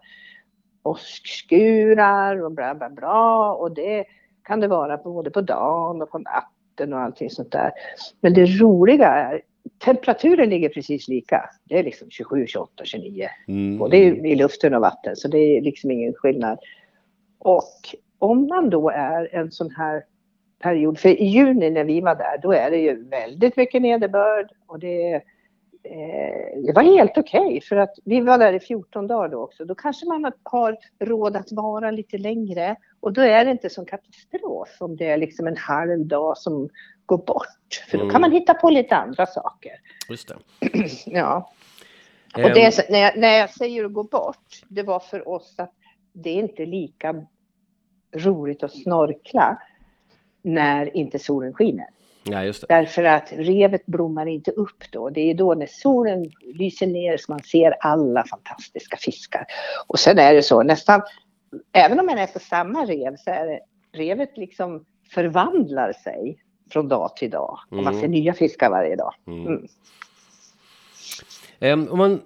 åskskurar 0.83 2.42
och 2.42 2.52
bla 2.52 2.75
bla 2.75 2.90
bla 2.90 3.52
och 3.52 3.75
det 3.75 4.04
kan 4.44 4.61
det 4.61 4.68
vara 4.68 4.97
både 4.97 5.30
på 5.30 5.40
dagen 5.40 6.02
och 6.02 6.11
på 6.11 6.18
natten 6.18 6.92
och 6.92 7.00
allting 7.00 7.30
sånt 7.30 7.52
där. 7.52 7.70
Men 8.20 8.35
det 8.35 8.47
roliga 8.47 9.09
är 9.09 9.40
temperaturen 9.85 10.50
ligger 10.50 10.68
precis 10.68 11.09
lika. 11.09 11.50
Det 11.64 11.78
är 11.78 11.82
liksom 11.82 12.11
27, 12.11 12.47
28, 12.47 12.85
29. 12.85 13.28
Mm. 13.49 13.78
Både 13.78 13.97
i, 13.97 14.02
i 14.06 14.35
luften 14.35 14.75
och 14.75 14.80
vatten, 14.80 15.16
så 15.16 15.28
det 15.28 15.38
är 15.38 15.62
liksom 15.62 15.90
ingen 15.90 16.14
skillnad. 16.14 16.59
Och 17.38 17.94
om 18.18 18.47
man 18.47 18.70
då 18.70 18.90
är 18.90 19.35
en 19.35 19.50
sån 19.50 19.70
här 19.70 20.04
period, 20.62 20.99
för 20.99 21.09
i 21.09 21.25
juni 21.25 21.70
när 21.70 21.85
vi 21.85 22.00
var 22.00 22.14
där, 22.14 22.38
då 22.42 22.52
är 22.52 22.70
det 22.70 22.76
ju 22.76 23.09
väldigt 23.09 23.56
mycket 23.56 23.82
nederbörd 23.82 24.50
och 24.66 24.78
det, 24.78 25.23
eh, 25.82 26.62
det 26.66 26.72
var 26.75 26.82
helt 26.82 27.18
okej 27.18 27.46
okay, 27.46 27.60
för 27.60 27.76
att 27.76 27.94
vi 28.04 28.20
var 28.20 28.38
där 28.38 28.52
i 28.52 28.60
14 28.60 29.06
dagar 29.06 29.28
då 29.28 29.38
också. 29.38 29.64
Då 29.64 29.75
kanske 29.75 30.06
man 30.06 30.32
har 30.42 30.76
råd 30.99 31.37
att 31.37 31.52
vara 31.52 31.90
lite 31.90 32.18
längre 32.18 32.76
och 33.00 33.12
då 33.12 33.20
är 33.20 33.44
det 33.44 33.50
inte 33.50 33.70
som 33.70 33.87
katastrof 33.87 34.76
om 34.78 34.96
det 34.96 35.06
är 35.06 35.16
liksom 35.16 35.46
en 35.46 35.56
halv 35.56 36.06
dag 36.06 36.38
som 36.38 36.68
går 37.06 37.18
bort. 37.18 37.84
För 37.90 37.99
då 37.99 38.04
kan 38.04 38.10
mm. 38.10 38.20
man 38.20 38.32
hitta 38.32 38.54
på 38.54 38.70
lite 38.70 38.96
andra 38.96 39.26
saker. 39.26 39.72
Just 40.08 40.28
det. 40.28 40.37
ja. 41.06 41.50
Och 42.34 42.50
det 42.50 42.64
är, 42.64 42.92
när, 42.92 42.99
jag, 42.99 43.18
när 43.18 43.38
jag 43.38 43.50
säger 43.50 43.84
att 43.84 43.92
gå 43.92 44.02
bort, 44.02 44.62
det 44.68 44.82
var 44.82 45.00
för 45.00 45.28
oss 45.28 45.54
att 45.58 45.75
det 46.12 46.30
är 46.30 46.34
inte 46.34 46.66
lika 46.66 47.26
roligt 48.12 48.62
att 48.62 48.72
snorkla 48.72 49.62
när 50.42 50.96
inte 50.96 51.18
solen 51.18 51.54
skiner. 51.54 51.87
Ja, 52.23 52.45
just 52.45 52.61
det. 52.61 52.75
Därför 52.75 53.05
att 53.05 53.33
revet 53.33 53.87
blommar 53.87 54.27
inte 54.27 54.50
upp 54.50 54.85
då. 54.93 55.11
Det 55.11 55.21
är 55.21 55.35
då 55.35 55.55
när 55.55 55.67
solen 55.67 56.31
lyser 56.55 56.87
ner 56.87 57.17
som 57.17 57.33
man 57.33 57.43
ser 57.43 57.75
alla 57.81 58.25
fantastiska 58.25 58.97
fiskar. 58.97 59.47
Och 59.87 59.99
sen 59.99 60.19
är 60.19 60.35
det 60.35 60.43
så 60.43 60.62
nästan, 60.62 61.03
även 61.73 62.00
om 62.00 62.07
man 62.07 62.19
är 62.19 62.27
på 62.27 62.39
samma 62.39 62.85
rev 62.85 63.17
så 63.17 63.31
är 63.31 63.47
det, 63.47 63.61
revet 63.99 64.37
liksom 64.37 64.85
förvandlar 65.15 65.93
sig 65.93 66.39
från 66.73 66.89
dag 66.89 67.17
till 67.17 67.31
dag. 67.31 67.59
Och 67.71 67.77
man 67.77 67.87
mm. 67.87 68.00
ser 68.00 68.09
nya 68.09 68.35
fiskar 68.35 68.71
varje 68.71 68.97
dag. 68.97 69.15
Mm. 69.27 69.47
Mm. 69.47 69.69
Um, 71.61 71.89
om 71.93 71.99
man 71.99 72.21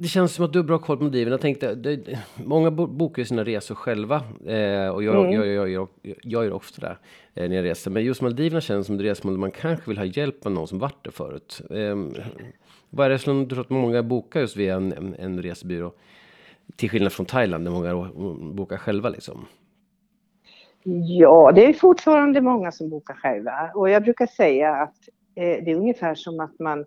det 0.00 0.08
känns 0.08 0.34
som 0.34 0.44
att 0.44 0.52
du 0.52 0.58
har 0.58 0.64
bra 0.64 0.78
koll 0.78 0.96
på 0.96 1.02
Maldiverna. 1.02 1.34
Jag 1.34 1.40
tänkte, 1.40 1.74
det, 1.74 2.18
många 2.44 2.70
bokar 2.70 3.22
ju 3.22 3.26
sina 3.26 3.44
resor 3.44 3.74
själva. 3.74 4.16
Eh, 4.46 4.88
och 4.88 5.02
jag, 5.02 5.16
mm. 5.16 5.32
jag, 5.32 5.46
jag, 5.46 5.70
jag, 5.70 5.88
jag 6.02 6.44
gör 6.44 6.52
ofta 6.52 6.80
det 6.80 6.96
eh, 7.42 7.48
när 7.48 7.56
jag 7.56 7.64
reser. 7.64 7.90
Men 7.90 8.04
just 8.04 8.22
Maldiverna 8.22 8.60
känns 8.60 8.86
som 8.86 8.96
ett 8.96 9.00
resmål 9.00 9.34
där 9.34 9.40
man 9.40 9.50
kanske 9.50 9.90
vill 9.90 9.98
ha 9.98 10.04
hjälp 10.04 10.46
av 10.46 10.52
någon 10.52 10.68
som 10.68 10.78
varit 10.78 11.04
där 11.04 11.10
förut. 11.10 11.60
Eh, 11.70 12.22
vad 12.90 13.06
är 13.06 13.10
det 13.10 13.18
som 13.18 13.48
du 13.48 13.54
tror 13.54 13.60
att 13.60 13.70
många 13.70 14.02
bokar 14.02 14.40
just 14.40 14.56
via 14.56 14.74
en, 14.76 14.92
en, 14.92 15.14
en 15.18 15.42
resebyrå? 15.42 15.92
Till 16.76 16.90
skillnad 16.90 17.12
från 17.12 17.26
Thailand 17.26 17.64
där 17.64 17.72
många 17.72 18.10
bokar 18.52 18.76
själva 18.76 19.08
liksom. 19.08 19.46
Ja, 21.18 21.52
det 21.54 21.66
är 21.66 21.72
fortfarande 21.72 22.40
många 22.40 22.72
som 22.72 22.90
bokar 22.90 23.14
själva. 23.14 23.70
Och 23.74 23.90
jag 23.90 24.02
brukar 24.02 24.26
säga 24.26 24.74
att 24.74 24.94
eh, 25.34 25.64
det 25.64 25.70
är 25.70 25.76
ungefär 25.76 26.14
som 26.14 26.40
att 26.40 26.58
man 26.58 26.84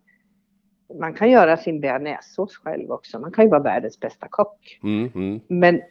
man 0.99 1.13
kan 1.13 1.31
göra 1.31 1.57
sin 1.57 1.81
bearnaisesås 1.81 2.57
själv 2.57 2.91
också. 2.91 3.19
Man 3.19 3.31
kan 3.31 3.45
ju 3.45 3.51
vara 3.51 3.63
världens 3.63 3.99
bästa 3.99 4.27
kock. 4.29 4.79
Mm, 4.83 5.11
mm. 5.15 5.39
Men 5.47 5.81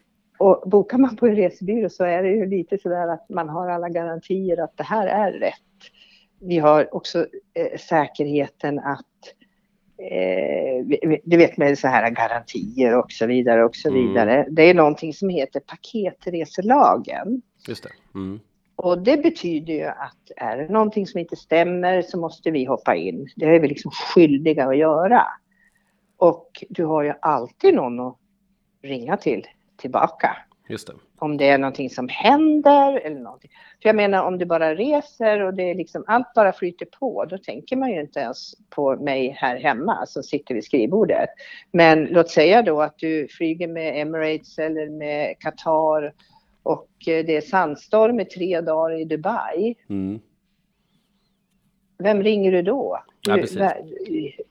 och 0.40 0.62
bokar 0.70 0.98
man 0.98 1.16
på 1.16 1.26
en 1.26 1.36
resebyrå 1.36 1.88
så 1.88 2.04
är 2.04 2.22
det 2.22 2.28
ju 2.28 2.46
lite 2.46 2.78
sådär 2.78 3.08
att 3.08 3.28
man 3.28 3.48
har 3.48 3.68
alla 3.68 3.88
garantier 3.88 4.60
att 4.62 4.76
det 4.76 4.84
här 4.84 5.06
är 5.06 5.32
rätt. 5.32 5.54
Vi 6.40 6.58
har 6.58 6.94
också 6.94 7.26
eh, 7.54 7.78
säkerheten 7.78 8.78
att 8.78 9.06
eh, 9.98 10.86
du 11.24 11.36
vet 11.36 11.56
med 11.56 11.78
så 11.78 11.88
här 11.88 12.10
garantier 12.10 12.98
och 12.98 13.12
så 13.12 13.26
vidare 13.26 13.64
och 13.64 13.76
så 13.76 13.88
mm. 13.88 14.08
vidare. 14.08 14.46
Det 14.50 14.62
är 14.62 14.74
någonting 14.74 15.12
som 15.12 15.28
heter 15.28 15.60
paketreselagen. 15.60 17.42
Just 17.68 17.82
det. 17.82 18.18
Och 18.82 18.98
det 18.98 19.16
betyder 19.16 19.74
ju 19.74 19.84
att 19.84 20.30
är 20.36 20.56
det 20.56 20.68
någonting 20.68 21.06
som 21.06 21.20
inte 21.20 21.36
stämmer 21.36 22.02
så 22.02 22.18
måste 22.18 22.50
vi 22.50 22.64
hoppa 22.64 22.94
in. 22.94 23.28
Det 23.36 23.46
är 23.46 23.60
vi 23.60 23.68
liksom 23.68 23.90
skyldiga 23.90 24.66
att 24.66 24.76
göra. 24.76 25.26
Och 26.16 26.64
du 26.68 26.84
har 26.84 27.02
ju 27.02 27.12
alltid 27.22 27.74
någon 27.74 28.00
att 28.00 28.16
ringa 28.82 29.16
till 29.16 29.46
tillbaka. 29.76 30.36
Just 30.68 30.86
det. 30.86 30.92
Om 31.18 31.36
det 31.36 31.48
är 31.48 31.58
någonting 31.58 31.90
som 31.90 32.08
händer 32.08 33.00
eller 33.00 33.20
någonting. 33.20 33.50
För 33.82 33.88
jag 33.88 33.96
menar 33.96 34.24
om 34.24 34.38
du 34.38 34.46
bara 34.46 34.74
reser 34.74 35.40
och 35.40 35.54
det 35.54 35.70
är 35.70 35.74
liksom 35.74 36.04
allt 36.06 36.34
bara 36.34 36.52
flyter 36.52 36.86
på, 36.86 37.24
då 37.24 37.38
tänker 37.38 37.76
man 37.76 37.90
ju 37.90 38.00
inte 38.00 38.20
ens 38.20 38.54
på 38.70 38.96
mig 38.96 39.36
här 39.38 39.56
hemma 39.56 40.06
som 40.06 40.22
sitter 40.22 40.54
vid 40.54 40.64
skrivbordet. 40.64 41.28
Men 41.72 42.04
låt 42.04 42.30
säga 42.30 42.62
då 42.62 42.82
att 42.82 42.98
du 42.98 43.28
flyger 43.28 43.68
med 43.68 44.00
Emirates 44.00 44.58
eller 44.58 44.90
med 44.90 45.38
Qatar 45.38 46.12
och 46.62 46.88
eh, 47.06 47.24
det 47.26 47.36
är 47.36 47.40
sandstorm 47.40 48.20
i 48.20 48.24
tre 48.24 48.60
dagar 48.60 49.00
i 49.00 49.04
Dubai. 49.04 49.74
Mm. 49.88 50.20
Vem 51.98 52.22
ringer 52.22 52.52
du 52.52 52.62
då? 52.62 53.02
Ja, 53.20 53.74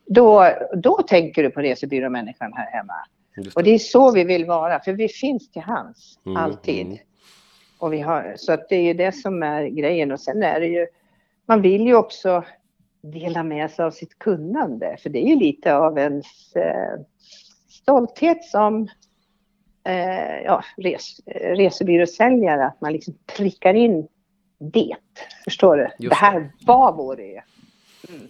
då, 0.05 0.51
då 0.73 1.01
tänker 1.01 1.43
du 1.43 1.49
på 1.49 1.61
resebyråmänniskan 1.61 2.53
här 2.53 2.71
hemma. 2.71 2.93
Det. 3.35 3.55
Och 3.55 3.63
det 3.63 3.71
är 3.71 3.79
så 3.79 4.11
vi 4.11 4.23
vill 4.23 4.45
vara, 4.45 4.79
för 4.79 4.93
vi 4.93 5.07
finns 5.07 5.51
till 5.51 5.61
hands, 5.61 6.19
mm, 6.25 6.37
alltid. 6.37 6.85
Mm. 6.85 6.97
Och 7.79 7.93
vi 7.93 8.01
har, 8.01 8.33
så 8.37 8.53
att 8.53 8.69
det 8.69 8.75
är 8.75 8.81
ju 8.81 8.93
det 8.93 9.11
som 9.11 9.43
är 9.43 9.67
grejen. 9.67 10.11
Och 10.11 10.19
sen 10.19 10.43
är 10.43 10.59
det 10.59 10.67
ju, 10.67 10.87
man 11.45 11.61
vill 11.61 11.81
ju 11.81 11.95
också 11.95 12.43
dela 13.01 13.43
med 13.43 13.71
sig 13.71 13.85
av 13.85 13.91
sitt 13.91 14.19
kunnande, 14.19 14.97
för 14.99 15.09
det 15.09 15.19
är 15.19 15.27
ju 15.27 15.35
lite 15.35 15.75
av 15.75 15.97
ens 15.97 16.55
eh, 16.55 16.99
stolthet 17.69 18.43
som 18.43 18.87
eh, 19.83 20.43
ja, 20.45 20.63
res, 20.77 21.19
resebyråsäljare, 21.55 22.65
att 22.65 22.81
man 22.81 22.93
liksom 22.93 23.13
prickar 23.37 23.73
in 23.73 24.07
det. 24.59 24.95
Förstår 25.43 25.77
du? 25.77 25.89
Just 25.99 26.09
det 26.09 26.15
här 26.15 26.51
var 26.65 26.93
vår 26.93 27.19
ö. 27.19 27.41
Mm. 28.09 28.27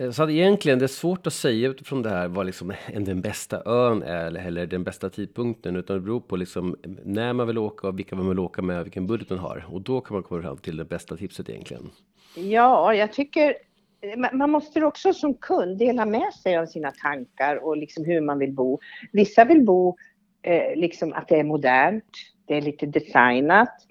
Eh, 0.00 0.10
så 0.10 0.22
att 0.22 0.30
egentligen 0.30 0.78
det 0.78 0.84
är 0.84 0.88
svårt 0.88 1.26
att 1.26 1.32
säga 1.32 1.68
utifrån 1.68 2.02
det 2.02 2.10
här 2.10 2.28
vad 2.28 2.46
liksom 2.46 2.72
den 2.94 3.20
bästa 3.20 3.62
ön 3.66 4.02
är 4.02 4.38
eller 4.46 4.66
den 4.66 4.84
bästa 4.84 5.10
tidpunkten 5.10 5.76
utan 5.76 5.96
det 5.96 6.02
beror 6.02 6.20
på 6.20 6.36
liksom 6.36 6.76
när 7.04 7.32
man 7.32 7.46
vill 7.46 7.58
åka 7.58 7.88
och 7.88 7.98
vilka 7.98 8.16
man 8.16 8.28
vill 8.28 8.38
åka 8.38 8.62
med 8.62 8.80
och 8.80 8.86
vilken 8.86 9.06
budget 9.06 9.30
man 9.30 9.38
har 9.38 9.66
och 9.68 9.80
då 9.80 10.00
kan 10.00 10.14
man 10.14 10.22
komma 10.22 10.42
fram 10.42 10.56
till 10.56 10.76
det 10.76 10.84
bästa 10.84 11.16
tipset 11.16 11.48
egentligen. 11.48 11.90
Ja, 12.34 12.94
jag 12.94 13.12
tycker 13.12 13.54
man 14.32 14.50
måste 14.50 14.84
också 14.84 15.12
som 15.12 15.34
kund 15.34 15.78
dela 15.78 16.04
med 16.04 16.34
sig 16.34 16.56
av 16.56 16.66
sina 16.66 16.90
tankar 16.90 17.56
och 17.56 17.76
liksom 17.76 18.04
hur 18.04 18.20
man 18.20 18.38
vill 18.38 18.52
bo. 18.52 18.78
Vissa 19.12 19.44
vill 19.44 19.64
bo 19.64 19.96
eh, 20.42 20.76
liksom 20.76 21.12
att 21.12 21.28
det 21.28 21.36
är 21.36 21.44
modernt, 21.44 22.04
det 22.46 22.56
är 22.56 22.60
lite 22.60 22.86
designat. 22.86 23.86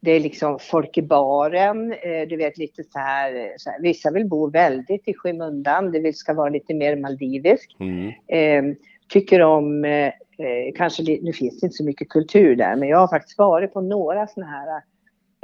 Det 0.00 0.10
är 0.10 0.20
liksom 0.20 0.58
folk 0.58 0.98
i 0.98 1.02
baren, 1.02 1.92
eh, 1.92 2.28
du 2.28 2.36
vet 2.36 2.58
lite 2.58 2.84
så 2.84 2.98
här, 2.98 3.52
så 3.56 3.70
här, 3.70 3.82
Vissa 3.82 4.10
vill 4.10 4.28
bo 4.28 4.50
väldigt 4.50 5.08
i 5.08 5.14
skymundan, 5.14 5.92
det 5.92 6.00
vill 6.00 6.14
ska 6.14 6.34
vara 6.34 6.48
lite 6.48 6.74
mer 6.74 6.96
maldiviskt. 6.96 7.80
Mm. 7.80 8.12
Eh, 8.26 8.76
tycker 9.08 9.40
om, 9.40 9.84
eh, 9.84 10.06
eh, 10.06 10.72
kanske, 10.74 11.02
nu 11.02 11.32
finns 11.32 11.60
det 11.60 11.66
inte 11.66 11.76
så 11.76 11.84
mycket 11.84 12.08
kultur 12.08 12.56
där, 12.56 12.76
men 12.76 12.88
jag 12.88 12.98
har 12.98 13.08
faktiskt 13.08 13.38
varit 13.38 13.72
på 13.72 13.80
några 13.80 14.26
sådana 14.26 14.50
här 14.50 14.82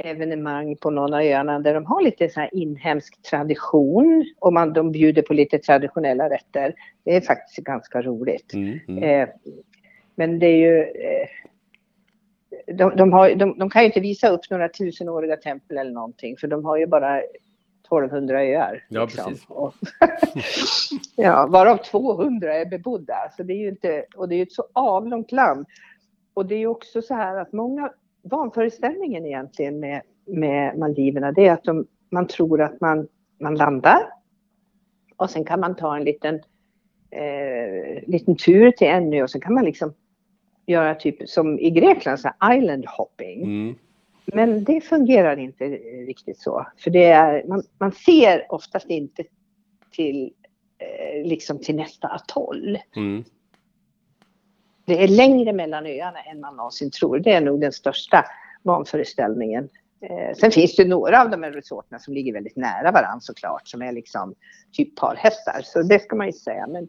evenemang 0.03 0.75
på 0.75 0.89
någon 0.89 1.13
av 1.13 1.21
öarna 1.21 1.59
där 1.59 1.73
de 1.73 1.85
har 1.85 2.01
lite 2.01 2.29
så 2.29 2.39
här 2.39 2.49
inhemsk 2.53 3.21
tradition 3.21 4.25
och 4.39 4.53
man, 4.53 4.73
de 4.73 4.91
bjuder 4.91 5.21
på 5.21 5.33
lite 5.33 5.57
traditionella 5.57 6.29
rätter. 6.29 6.73
Det 7.05 7.15
är 7.15 7.21
faktiskt 7.21 7.57
ganska 7.57 8.01
roligt. 8.01 8.53
Mm, 8.53 8.79
mm. 8.87 9.03
Eh, 9.03 9.29
men 10.15 10.39
det 10.39 10.45
är 10.45 10.57
ju... 10.57 10.81
Eh, 10.81 11.27
de, 12.75 12.95
de, 12.95 13.13
har, 13.13 13.35
de, 13.35 13.57
de, 13.57 13.69
kan 13.69 13.81
ju 13.81 13.85
inte 13.85 13.99
visa 13.99 14.29
upp 14.29 14.49
några 14.49 14.69
tusenåriga 14.69 15.37
tempel 15.37 15.77
eller 15.77 15.91
någonting 15.91 16.37
för 16.37 16.47
de 16.47 16.65
har 16.65 16.77
ju 16.77 16.87
bara 16.87 17.21
1200 17.91 18.43
öar. 18.43 18.85
Ja, 18.89 19.03
liksom. 19.03 19.25
precis. 19.25 19.45
Och, 19.49 19.73
ja, 21.15 21.47
varav 21.47 21.77
200 21.77 22.55
är 22.55 22.65
bebodda. 22.65 23.15
Så 23.37 23.43
det 23.43 23.53
är 23.53 23.57
ju 23.57 23.69
inte, 23.69 24.05
och 24.15 24.29
det 24.29 24.35
är 24.35 24.37
ju 24.37 24.43
ett 24.43 24.51
så 24.51 24.63
avlångt 24.73 25.31
land. 25.31 25.65
Och 26.33 26.45
det 26.45 26.55
är 26.55 26.59
ju 26.59 26.67
också 26.67 27.01
så 27.01 27.13
här 27.13 27.37
att 27.37 27.53
många, 27.53 27.91
vanföreställningen 28.21 29.25
egentligen 29.25 29.79
med, 29.79 30.01
med 30.25 30.77
Maldiverna, 30.77 31.31
det 31.31 31.47
är 31.47 31.53
att 31.53 31.63
de, 31.63 31.87
man 32.09 32.27
tror 32.27 32.61
att 32.61 32.81
man, 32.81 33.07
man 33.39 33.55
landar 33.55 34.01
och 35.17 35.29
sen 35.29 35.45
kan 35.45 35.59
man 35.59 35.75
ta 35.75 35.95
en 35.95 36.03
liten, 36.03 36.39
eh, 37.11 38.03
liten 38.07 38.35
tur 38.35 38.71
till 38.71 38.87
en 38.87 39.13
ö 39.13 39.23
och 39.23 39.29
sen 39.29 39.41
kan 39.41 39.53
man 39.53 39.65
liksom 39.65 39.93
göra 40.65 40.95
typ 40.95 41.29
som 41.29 41.59
i 41.59 41.69
Grekland, 41.69 42.19
så 42.19 42.29
island 42.53 42.85
hopping. 42.85 43.43
Mm. 43.43 43.75
Men 44.25 44.63
det 44.63 44.81
fungerar 44.81 45.37
inte 45.37 45.65
riktigt 46.07 46.39
så. 46.39 46.67
För 46.77 46.91
det 46.91 47.05
är, 47.05 47.43
man, 47.47 47.63
man 47.77 47.91
ser 47.91 48.45
oftast 48.49 48.89
inte 48.89 49.23
till, 49.91 50.33
eh, 50.77 51.27
liksom 51.27 51.59
till 51.59 51.75
nästa 51.75 52.07
atoll. 52.07 52.77
Mm. 52.95 53.23
Det 54.85 55.03
är 55.03 55.07
längre 55.07 55.53
mellan 55.53 55.85
öarna 55.85 56.19
än 56.19 56.39
man 56.39 56.55
någonsin 56.55 56.91
tror. 56.91 57.19
Det 57.19 57.31
är 57.31 57.41
nog 57.41 57.61
den 57.61 57.71
största 57.71 58.25
vanföreställningen. 58.63 59.69
Eh, 60.01 60.35
sen 60.35 60.51
finns 60.51 60.75
det 60.75 60.85
några 60.85 61.21
av 61.21 61.29
de 61.29 61.43
här 61.43 61.51
resorterna 61.51 61.99
som 61.99 62.13
ligger 62.13 62.33
väldigt 62.33 62.55
nära 62.55 62.91
varandra 62.91 63.19
såklart, 63.19 63.67
som 63.67 63.81
är 63.81 63.91
liksom 63.91 64.35
typ 64.71 64.95
parhästar. 64.95 65.61
Så 65.63 65.81
det 65.81 65.99
ska 65.99 66.15
man 66.15 66.27
ju 66.27 66.33
säga. 66.33 66.67
Men 66.67 66.87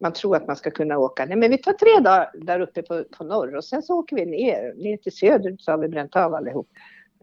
man 0.00 0.12
tror 0.12 0.36
att 0.36 0.46
man 0.46 0.56
ska 0.56 0.70
kunna 0.70 0.98
åka. 0.98 1.24
Nej, 1.24 1.36
men 1.36 1.50
vi 1.50 1.58
tar 1.58 1.72
tre 1.72 2.00
dagar 2.04 2.30
där 2.34 2.60
uppe 2.60 2.82
på, 2.82 3.04
på 3.18 3.24
norr 3.24 3.56
och 3.56 3.64
sen 3.64 3.82
så 3.82 3.98
åker 3.98 4.16
vi 4.16 4.26
ner, 4.26 4.74
ner 4.76 4.96
till 4.96 5.12
söder 5.12 5.56
så 5.58 5.70
har 5.70 5.78
vi 5.78 5.88
bränt 5.88 6.16
av 6.16 6.34
allihop. 6.34 6.68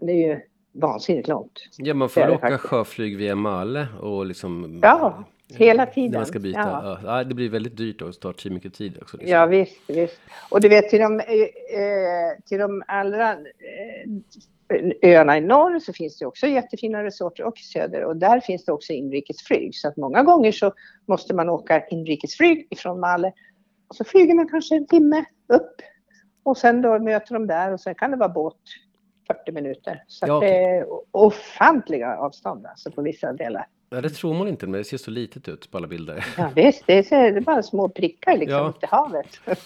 Det 0.02 0.12
är 0.12 0.28
ju 0.28 0.40
vansinnigt 0.72 1.28
långt. 1.28 1.60
Ja, 1.78 1.94
man 1.94 2.10
får 2.10 2.30
åka 2.30 2.38
faktiskt. 2.40 2.62
sjöflyg 2.62 3.18
via 3.18 3.36
Male 3.36 3.88
och 4.02 4.26
liksom 4.26 4.80
ja. 4.84 5.24
Hela 5.56 5.86
tiden. 5.86 6.12
När 6.12 6.20
man 6.20 6.26
ska 6.26 6.40
byta. 6.40 6.60
Ja. 6.60 7.00
Ja. 7.04 7.24
det 7.24 7.36
blir 7.36 7.50
väldigt 7.50 7.78
dyrt 7.78 8.02
och 8.02 8.20
tar 8.20 8.50
mycket 8.50 8.74
tid 8.74 8.98
också. 9.02 9.18
Liksom. 9.18 9.34
Ja 9.34 9.46
visst, 9.46 9.78
visst. 9.88 10.20
Och 10.50 10.62
du 10.62 10.70
vet 10.70 10.90
till 10.90 11.00
de, 11.00 11.20
eh, 11.20 11.26
eh 11.26 12.40
till 12.46 12.60
de 12.60 12.84
allra 12.88 13.32
eh, 13.32 13.38
öarna 15.02 15.38
i 15.38 15.42
norr 15.42 15.80
så 15.80 15.94
finns 15.94 16.18
det 16.18 16.26
också 16.26 16.48
jättefina 16.48 17.04
resorter 17.04 17.44
och 17.44 17.60
i 17.60 17.64
söder 17.64 18.04
och 18.04 18.18
där 18.18 18.40
finns 18.40 18.66
det 18.66 18.72
också 18.72 18.94
inrikesflyg. 18.94 19.76
Så 19.76 19.88
att 19.88 19.98
många 19.98 20.24
gånger 20.24 20.52
så 20.52 20.74
måste 21.08 21.34
man 21.34 21.50
åka 21.50 21.88
inrikesflyg 21.88 22.68
ifrån 22.70 23.00
Malle 23.00 23.34
och 23.88 23.96
så 23.96 24.04
flyger 24.04 24.36
man 24.36 24.50
kanske 24.50 24.76
en 24.76 24.88
timme 24.88 25.26
upp 25.48 25.76
och 26.44 26.58
sen 26.58 26.82
då 26.82 27.00
möter 27.00 27.34
de 27.34 27.48
där 27.48 27.74
och 27.74 27.80
sen 27.80 27.96
kan 27.96 28.12
det 28.12 28.18
vara 28.18 28.30
båt 28.30 28.58
40 29.28 29.52
minuter. 29.52 30.04
Så 30.08 30.26
ja, 30.28 30.38
okay. 30.38 30.50
det 30.50 30.56
är 30.56 30.86
ofantliga 31.12 32.18
avstånd 32.18 32.66
alltså 32.66 32.92
på 32.92 33.02
vissa 33.02 33.34
delar. 33.34 33.68
Ja, 33.90 34.02
det 34.02 34.10
tror 34.10 34.34
man 34.34 34.48
inte, 34.48 34.68
men 34.68 34.78
det 34.78 34.84
ser 34.84 34.98
så 34.98 35.12
litet 35.12 35.48
ut 35.48 35.72
på 35.72 35.78
alla 35.78 35.88
bilder. 35.88 36.26
Ja, 36.38 36.52
visst, 36.56 36.84
det 36.88 37.12
är, 37.12 37.32
det 37.32 37.38
är 37.38 37.42
bara 37.42 37.64
små 37.64 37.90
prickar 37.90 38.38
liksom 38.38 38.58
ja. 38.58 38.68
upp 38.68 38.80
till 38.80 38.90
havet. 38.90 39.40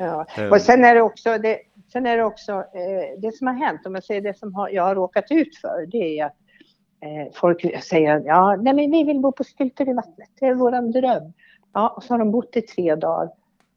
ja. 0.00 0.26
Ehm. 0.36 0.52
Och 0.52 0.60
sen 0.60 0.84
är 0.84 0.94
det 0.94 1.02
också, 1.02 1.38
det, 1.38 1.58
sen 1.92 2.06
är 2.06 2.16
det 2.16 2.24
också 2.24 2.52
eh, 2.52 3.18
det 3.18 3.36
som 3.36 3.46
har 3.46 3.54
hänt, 3.54 3.86
om 3.86 3.94
jag 3.94 4.04
säger 4.04 4.20
det 4.20 4.38
som 4.38 4.54
har, 4.54 4.68
jag 4.68 4.82
har 4.82 4.94
råkat 4.94 5.30
ut 5.30 5.56
för, 5.56 5.86
det 5.86 6.18
är 6.18 6.26
att 6.26 6.36
eh, 7.00 7.32
folk 7.34 7.84
säger 7.84 8.22
ja, 8.26 8.56
nej 8.56 8.74
men 8.74 8.90
vi 8.90 9.04
vill 9.04 9.20
bo 9.20 9.32
på 9.32 9.44
stylter 9.44 9.88
i 9.88 9.92
vattnet, 9.92 10.30
det 10.40 10.46
är 10.46 10.54
våran 10.54 10.90
dröm. 10.90 11.32
Ja, 11.72 11.88
och 11.88 12.02
så 12.02 12.14
har 12.14 12.18
de 12.18 12.30
bott 12.30 12.56
i 12.56 12.60
tre 12.60 12.94
dagar 12.94 13.30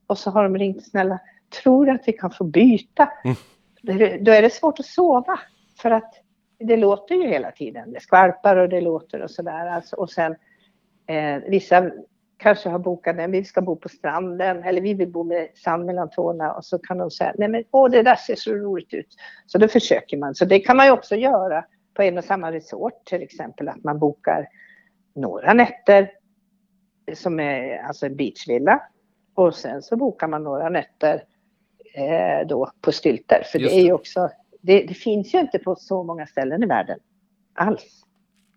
och 0.08 0.18
så 0.18 0.30
har 0.30 0.44
de 0.44 0.58
ringt, 0.58 0.86
snälla, 0.86 1.20
tror 1.64 1.90
att 1.90 2.02
vi 2.06 2.14
kan 2.14 2.32
få 2.32 2.44
byta? 2.44 3.10
Mm. 3.24 3.36
Då 4.24 4.32
är 4.32 4.42
det 4.42 4.54
svårt 4.54 4.80
att 4.80 4.86
sova 4.86 5.40
för 5.82 5.92
att 5.92 6.14
det 6.60 6.78
låter 6.78 7.16
ju 7.16 7.28
hela 7.28 7.52
tiden. 7.52 7.92
Det 7.92 8.00
skvalpar 8.00 8.56
och 8.56 8.70
det 8.70 8.82
låter 8.82 9.22
och 9.22 9.32
sådär. 9.32 9.68
Alltså, 9.68 9.96
och 9.96 10.10
sen 10.10 10.36
eh, 11.08 11.42
vissa 11.48 11.92
kanske 12.44 12.70
har 12.70 12.80
bokat 12.80 13.18
en, 13.18 13.32
vi 13.32 13.44
ska 13.44 13.62
bo 13.62 13.76
på 13.76 13.90
stranden 13.90 14.64
eller 14.64 14.82
vi 14.82 14.94
vill 14.94 15.12
bo 15.12 15.24
med 15.24 15.48
sand 15.56 15.86
mellan 15.86 16.10
tårna 16.10 16.54
och 16.54 16.66
så 16.66 16.80
kan 16.80 16.98
de 16.98 17.12
säga, 17.12 17.34
nej 17.38 17.48
men 17.48 17.64
åh 17.72 17.92
det 17.92 18.04
där 18.04 18.16
ser 18.16 18.36
så 18.36 18.54
roligt 18.54 18.94
ut. 18.94 19.16
Så 19.46 19.58
då 19.58 19.68
försöker 19.68 20.18
man. 20.18 20.36
Så 20.36 20.46
det 20.46 20.60
kan 20.60 20.78
man 20.78 20.86
ju 20.86 20.92
också 20.92 21.16
göra 21.16 21.66
på 21.94 22.02
en 22.02 22.18
och 22.18 22.24
samma 22.24 22.52
resort 22.52 23.06
till 23.06 23.22
exempel 23.22 23.70
att 23.70 23.84
man 23.84 24.00
bokar 24.00 24.48
några 25.16 25.54
nätter 25.54 26.12
som 27.14 27.40
är 27.40 27.78
alltså 27.78 28.06
en 28.06 28.16
beachvilla 28.16 28.82
och 29.36 29.56
sen 29.56 29.82
så 29.82 29.96
bokar 29.96 30.28
man 30.28 30.44
några 30.44 30.70
nätter 30.70 31.24
eh, 31.96 32.48
då 32.48 32.72
på 32.82 32.92
stylter. 32.92 33.44
För 33.52 33.60
Just 33.60 33.74
det 33.74 33.82
är 33.82 33.84
ju 33.84 33.94
också, 33.94 34.30
det, 34.62 34.84
det, 34.84 34.94
finns 34.94 35.34
ju 35.34 35.40
inte 35.40 35.60
på 35.60 35.76
så 35.76 36.04
många 36.04 36.28
ställen 36.28 36.64
i 36.64 36.66
världen 36.66 37.00
alls. 37.54 38.04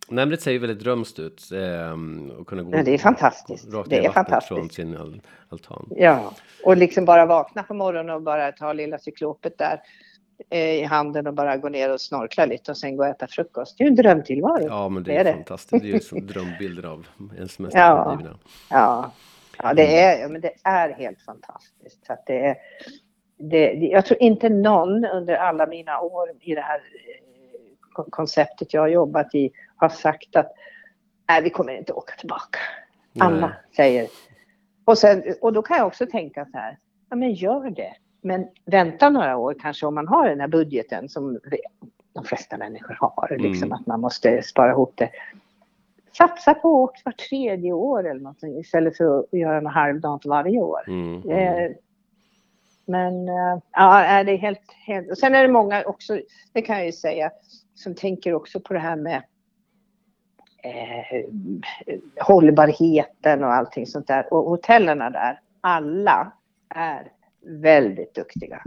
Det 0.09 0.41
ser 0.41 0.51
ju 0.51 0.59
väldigt 0.59 0.79
drömskt 0.79 1.19
ut. 1.19 1.53
Eh, 1.53 1.93
och 2.39 2.47
kunna 2.47 2.63
gå 2.63 2.77
ja, 2.77 2.83
det 2.83 2.95
är 2.95 2.99
fantastiskt. 2.99 3.73
Rakt 3.73 3.91
det 3.91 4.05
är 4.05 4.11
fantastiskt. 4.11 4.49
från 4.49 4.71
sin 4.71 4.97
al 4.97 5.21
altan. 5.49 5.89
Ja, 5.91 6.33
och 6.65 6.77
liksom 6.77 7.05
bara 7.05 7.27
vakna 7.27 7.63
på 7.63 7.75
morgonen 7.75 8.15
och 8.15 8.23
bara 8.23 8.53
ta 8.53 8.73
lilla 8.73 8.99
cyklopet 8.99 9.59
där 9.59 9.81
eh, 10.51 10.75
i 10.75 10.83
handen 10.83 11.27
och 11.27 11.35
bara 11.35 11.57
gå 11.57 11.69
ner 11.69 11.93
och 11.93 12.01
snorkla 12.01 12.47
lite 12.47 12.71
och 12.71 12.77
sen 12.77 12.97
gå 12.97 13.03
och 13.03 13.09
äta 13.09 13.27
frukost. 13.27 13.79
Det 13.79 13.85
är 13.85 13.87
ju 13.87 13.91
en 13.91 13.97
drömtillvaro. 13.97 14.67
Ja, 14.67 14.89
men 14.89 15.03
det, 15.03 15.13
det 15.13 15.19
är, 15.19 15.25
är 15.25 15.33
fantastiskt. 15.33 15.83
Det 15.83 15.89
är 15.89 15.93
ju 15.93 16.01
som 16.01 16.27
drömbilder 16.27 16.87
av 16.87 17.07
en 17.39 17.49
semester. 17.49 17.79
Ja, 17.79 18.21
ja, 18.71 19.13
ja, 19.59 19.75
det 19.75 20.01
är, 20.01 20.29
men 20.29 20.41
det 20.41 20.53
är 20.63 20.95
helt 20.95 21.23
fantastiskt. 21.23 22.07
Så 22.07 22.13
att 22.13 22.27
det 22.27 22.47
är, 22.47 22.57
det, 23.39 23.73
jag 23.73 24.07
tror 24.07 24.23
inte 24.23 24.49
någon 24.49 25.05
under 25.05 25.35
alla 25.35 25.67
mina 25.67 26.01
år 26.01 26.29
i 26.41 26.55
det 26.55 26.61
här 26.61 26.79
eh, 26.79 28.05
konceptet 28.11 28.75
jag 28.75 28.81
har 28.81 28.89
jobbat 28.89 29.35
i 29.35 29.51
har 29.77 29.89
sagt 29.89 30.37
att 30.37 30.53
nej, 31.29 31.43
vi 31.43 31.51
kommer 31.51 31.79
inte 31.79 31.93
åka 31.93 32.15
tillbaka. 32.15 32.59
Alla 33.19 33.47
nej. 33.47 33.57
säger. 33.77 34.09
Och, 34.85 34.99
sen, 34.99 35.23
och 35.41 35.53
då 35.53 35.63
kan 35.63 35.77
jag 35.77 35.87
också 35.87 36.07
tänka 36.07 36.45
så 36.45 36.59
här, 36.59 36.79
ja 37.11 37.17
men 37.17 37.33
gör 37.33 37.71
det. 37.71 37.93
Men 38.21 38.49
vänta 38.65 39.11
några 39.11 39.37
år 39.37 39.57
kanske 39.61 39.87
om 39.87 39.95
man 39.95 40.09
har 40.09 40.29
den 40.29 40.41
här 40.41 40.49
budgeten 40.49 41.09
som 41.09 41.41
de 42.13 42.25
flesta 42.25 42.57
människor 42.57 42.97
har, 43.01 43.37
liksom 43.39 43.67
mm. 43.67 43.73
att 43.73 43.87
man 43.87 44.01
måste 44.01 44.43
spara 44.43 44.71
ihop 44.71 44.93
det. 44.97 45.11
Satsa 46.13 46.55
på 46.55 46.69
att 46.69 46.91
åka 46.91 47.01
var 47.05 47.13
tredje 47.13 47.73
år 47.73 48.09
eller 48.09 48.21
någonting 48.21 48.59
istället 48.59 48.97
för 48.97 49.19
att 49.19 49.27
göra 49.33 49.59
en 49.59 49.67
halvdant 49.67 50.27
varje 50.27 50.59
år. 50.59 50.85
Mm. 50.89 51.31
Eh, 51.31 51.71
men 52.87 53.29
äh, 53.29 53.59
ja, 53.73 54.25
det 54.25 54.33
är 54.33 54.37
helt, 54.37 54.73
helt... 54.87 55.11
Och 55.11 55.19
sen 55.19 55.35
är 55.35 55.43
det 55.43 55.49
många 55.49 55.85
också, 55.85 56.21
det 56.53 56.63
kan 56.63 56.77
jag 56.77 56.87
ju 56.87 56.93
säga, 56.93 57.31
som 57.75 57.95
tänker 57.95 58.35
också 58.35 58.61
på 58.61 58.73
det 58.73 58.81
här 58.81 58.97
med 58.97 59.23
eh, 60.67 61.25
hållbarheten 62.21 63.45
och 63.45 63.53
allting 63.53 63.87
sånt 63.87 64.07
där. 64.07 64.33
Och 64.33 64.51
hotellerna 64.51 65.11
där, 65.11 65.41
alla 65.61 66.33
är 66.75 67.13
väldigt 67.47 68.15
duktiga 68.15 68.63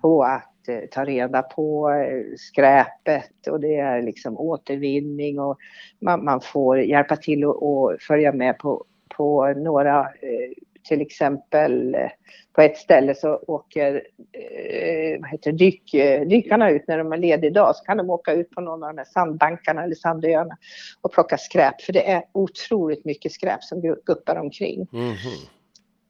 på 0.00 0.24
att 0.24 0.68
eh, 0.68 0.80
ta 0.90 1.04
reda 1.04 1.42
på 1.42 1.90
eh, 1.90 2.36
skräpet 2.36 3.46
och 3.50 3.60
det 3.60 3.76
är 3.76 4.02
liksom 4.02 4.38
återvinning 4.38 5.40
och 5.40 5.58
man, 6.00 6.24
man 6.24 6.40
får 6.40 6.80
hjälpa 6.80 7.16
till 7.16 7.44
och, 7.44 7.96
följa 8.00 8.32
med 8.32 8.58
på, 8.58 8.84
på 9.16 9.48
några 9.48 10.00
eh, 10.00 10.52
till 10.88 11.00
exempel 11.00 11.94
eh, 11.94 12.10
på 12.56 12.62
ett 12.62 12.76
ställe 12.76 13.14
så 13.14 13.36
åker 13.46 13.94
eh, 14.32 15.20
vad 15.20 15.30
heter 15.30 15.52
dyk, 15.52 15.94
eh, 15.94 16.26
dykarna 16.28 16.70
ut 16.70 16.88
när 16.88 16.98
de 16.98 17.12
är 17.12 17.16
lediga 17.16 17.50
idag 17.50 17.76
så 17.76 17.84
kan 17.84 17.96
de 17.96 18.10
åka 18.10 18.32
ut 18.32 18.50
på 18.50 18.60
någon 18.60 18.82
av 18.82 18.88
de 18.88 18.98
här 18.98 19.04
sandbankarna 19.04 19.84
eller 19.84 19.94
sandöarna 19.94 20.56
och 21.00 21.12
plocka 21.12 21.38
skräp 21.38 21.82
för 21.82 21.92
det 21.92 22.10
är 22.10 22.22
otroligt 22.32 23.04
mycket 23.04 23.32
skräp 23.32 23.62
som 23.62 23.80
guppar 23.80 24.36
omkring. 24.36 24.88
Mm 24.92 25.12
-hmm. 25.12 25.48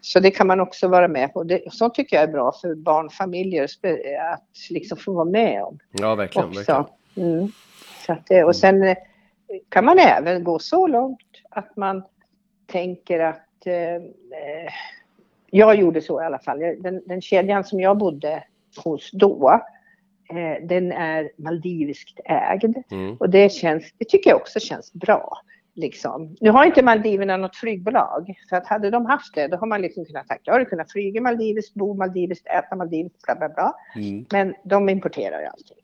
Så 0.00 0.20
det 0.20 0.30
kan 0.30 0.46
man 0.46 0.60
också 0.60 0.88
vara 0.88 1.08
med 1.08 1.32
på. 1.32 1.44
Det, 1.44 1.72
sånt 1.72 1.94
tycker 1.94 2.16
jag 2.16 2.22
är 2.22 2.32
bra 2.32 2.52
för 2.60 2.74
barnfamiljer 2.74 3.64
att 4.32 4.70
liksom 4.70 4.98
få 4.98 5.12
vara 5.12 5.24
med 5.24 5.62
om. 5.62 5.78
Ja, 5.90 6.14
verkligen. 6.14 6.52
verkligen. 6.52 6.84
Mm. 7.16 7.48
Så 8.06 8.12
att, 8.12 8.46
och 8.46 8.56
sen 8.56 8.96
kan 9.68 9.84
man 9.84 9.98
även 9.98 10.44
gå 10.44 10.58
så 10.58 10.86
långt 10.86 11.20
att 11.50 11.76
man 11.76 12.02
tänker 12.66 13.20
att 13.20 13.66
eh, 13.66 14.02
jag 15.50 15.76
gjorde 15.76 16.00
så 16.00 16.22
i 16.22 16.24
alla 16.24 16.38
fall. 16.38 16.58
Den, 16.58 17.02
den 17.06 17.20
kedjan 17.20 17.64
som 17.64 17.80
jag 17.80 17.98
bodde 17.98 18.44
hos 18.84 19.10
då, 19.12 19.60
eh, 20.30 20.66
den 20.66 20.92
är 20.92 21.30
maldiviskt 21.36 22.20
ägd. 22.24 22.76
Mm. 22.90 23.16
Och 23.16 23.30
det 23.30 23.52
känns, 23.52 23.92
det 23.98 24.04
tycker 24.04 24.30
jag 24.30 24.40
också 24.40 24.60
känns 24.60 24.92
bra. 24.92 25.38
Liksom. 25.78 26.36
Nu 26.40 26.50
har 26.50 26.64
inte 26.64 26.82
Maldiverna 26.82 27.36
något 27.36 27.56
flygbolag, 27.56 28.34
så 28.48 28.56
att 28.56 28.66
hade 28.66 28.90
de 28.90 29.06
haft 29.06 29.34
det, 29.34 29.48
då 29.48 29.56
har 29.56 29.66
man 29.66 29.82
liksom 29.82 30.04
kunnat 30.04 30.28
sagt, 30.28 30.40
jag 30.44 30.54
har 30.54 30.64
kunnat 30.64 30.92
flyga 30.92 31.20
maldiviskt, 31.20 31.74
bo 31.74 31.94
maldiviskt, 31.94 32.46
äta 32.46 32.76
maldiviskt, 32.76 33.22
bla 33.22 33.34
bla 33.34 33.48
bla. 33.48 33.74
Mm. 33.96 34.26
Men 34.32 34.54
de 34.64 34.88
importerar 34.88 35.40
ju 35.40 35.46
allting. 35.46 35.76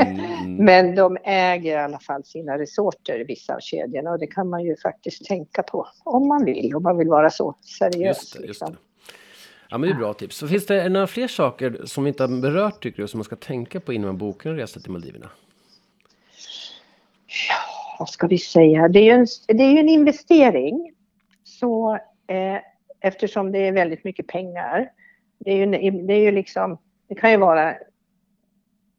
Mm. 0.00 0.56
Men 0.64 0.94
de 0.94 1.18
äger 1.24 1.72
i 1.72 1.82
alla 1.82 1.98
fall 1.98 2.24
sina 2.24 2.58
resorter, 2.58 3.24
vissa 3.28 3.54
av 3.54 3.60
kedjorna, 3.60 4.10
och 4.10 4.18
det 4.18 4.26
kan 4.26 4.48
man 4.48 4.64
ju 4.64 4.76
faktiskt 4.76 5.24
tänka 5.24 5.62
på 5.62 5.86
om 6.04 6.28
man 6.28 6.44
vill, 6.44 6.74
om 6.74 6.82
man 6.82 6.98
vill 6.98 7.08
vara 7.08 7.30
så 7.30 7.54
seriös. 7.78 7.96
Just 7.96 8.32
det, 8.32 8.38
just 8.38 8.48
liksom. 8.48 8.72
det. 8.72 8.78
Ja, 9.70 9.78
men 9.78 9.88
det 9.88 9.94
är 9.94 9.98
bra 9.98 10.14
tips. 10.14 10.36
Så 10.36 10.48
finns 10.48 10.66
det 10.66 10.88
några 10.88 11.06
fler 11.06 11.28
saker 11.28 11.80
som 11.84 12.04
vi 12.04 12.08
inte 12.08 12.22
har 12.22 12.40
berört 12.40 12.82
tycker 12.82 13.02
du, 13.02 13.08
som 13.08 13.18
man 13.18 13.24
ska 13.24 13.36
tänka 13.36 13.80
på 13.80 13.92
innan 13.92 14.06
man 14.06 14.18
bokar 14.18 14.50
en 14.50 14.56
resa 14.56 14.80
till 14.80 14.90
Maldiverna? 14.90 15.30
Ja 17.48 17.78
vad 17.98 18.08
ska 18.08 18.26
vi 18.26 18.38
säga, 18.38 18.88
det 18.88 18.98
är 18.98 19.04
ju 19.04 19.10
en, 19.10 19.26
det 19.46 19.62
är 19.62 19.80
en 19.80 19.88
investering. 19.88 20.92
Så 21.44 21.94
eh, 22.26 22.58
eftersom 23.00 23.52
det 23.52 23.58
är 23.58 23.72
väldigt 23.72 24.04
mycket 24.04 24.26
pengar. 24.26 24.90
Det 25.38 25.50
är 25.50 25.56
ju, 25.56 25.90
det 25.90 26.14
är 26.14 26.20
ju 26.20 26.30
liksom, 26.30 26.78
det 27.08 27.14
kan 27.14 27.30
ju 27.30 27.36
vara 27.36 27.74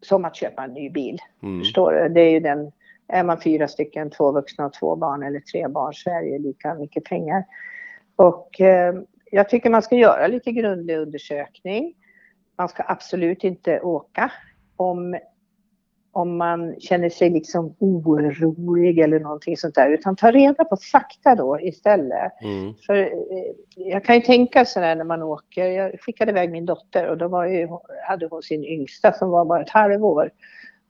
som 0.01 0.25
att 0.25 0.35
köpa 0.35 0.63
en 0.63 0.73
ny 0.73 0.89
bil. 0.89 1.19
Mm. 1.43 1.59
Förstår 1.59 1.91
du? 1.91 2.13
Det 2.13 2.21
är 2.21 2.31
ju 2.31 2.39
den, 2.39 2.71
är 3.07 3.23
man 3.23 3.41
fyra 3.41 3.67
stycken, 3.67 4.09
två 4.09 4.31
vuxna 4.31 4.65
och 4.65 4.73
två 4.73 4.95
barn 4.95 5.23
eller 5.23 5.39
tre 5.39 5.67
barn 5.67 5.93
så 5.93 6.09
är 6.09 6.21
det 6.21 6.27
ju 6.27 6.39
lika 6.39 6.73
mycket 6.73 7.03
pengar. 7.03 7.43
Och 8.15 8.61
eh, 8.61 8.95
jag 9.31 9.49
tycker 9.49 9.69
man 9.69 9.81
ska 9.81 9.95
göra 9.95 10.27
lite 10.27 10.51
grundlig 10.51 10.97
undersökning. 10.97 11.93
Man 12.57 12.69
ska 12.69 12.83
absolut 12.87 13.43
inte 13.43 13.79
åka 13.81 14.31
om 14.75 15.17
om 16.11 16.37
man 16.37 16.75
känner 16.79 17.09
sig 17.09 17.29
liksom 17.29 17.75
orolig 17.79 18.99
eller 18.99 19.19
någonting 19.19 19.57
sånt 19.57 19.75
där, 19.75 19.89
utan 19.89 20.15
ta 20.15 20.31
reda 20.31 20.63
på 20.65 20.77
fakta 20.91 21.35
då 21.35 21.59
istället. 21.61 22.31
Mm. 22.41 22.73
För 22.85 22.95
eh, 22.95 23.09
jag 23.75 24.03
kan 24.03 24.15
ju 24.15 24.21
tänka 24.21 24.65
sådär 24.65 24.95
när 24.95 25.03
man 25.03 25.23
åker, 25.23 25.65
jag 25.65 26.01
skickade 26.01 26.31
iväg 26.31 26.51
min 26.51 26.65
dotter 26.65 27.07
och 27.07 27.17
då 27.17 27.27
var 27.27 27.45
ju, 27.45 27.67
hade 28.07 28.27
hon 28.27 28.43
sin 28.43 28.65
yngsta 28.65 29.13
som 29.13 29.29
var 29.29 29.45
bara 29.45 29.61
ett 29.61 29.69
halvår. 29.69 30.31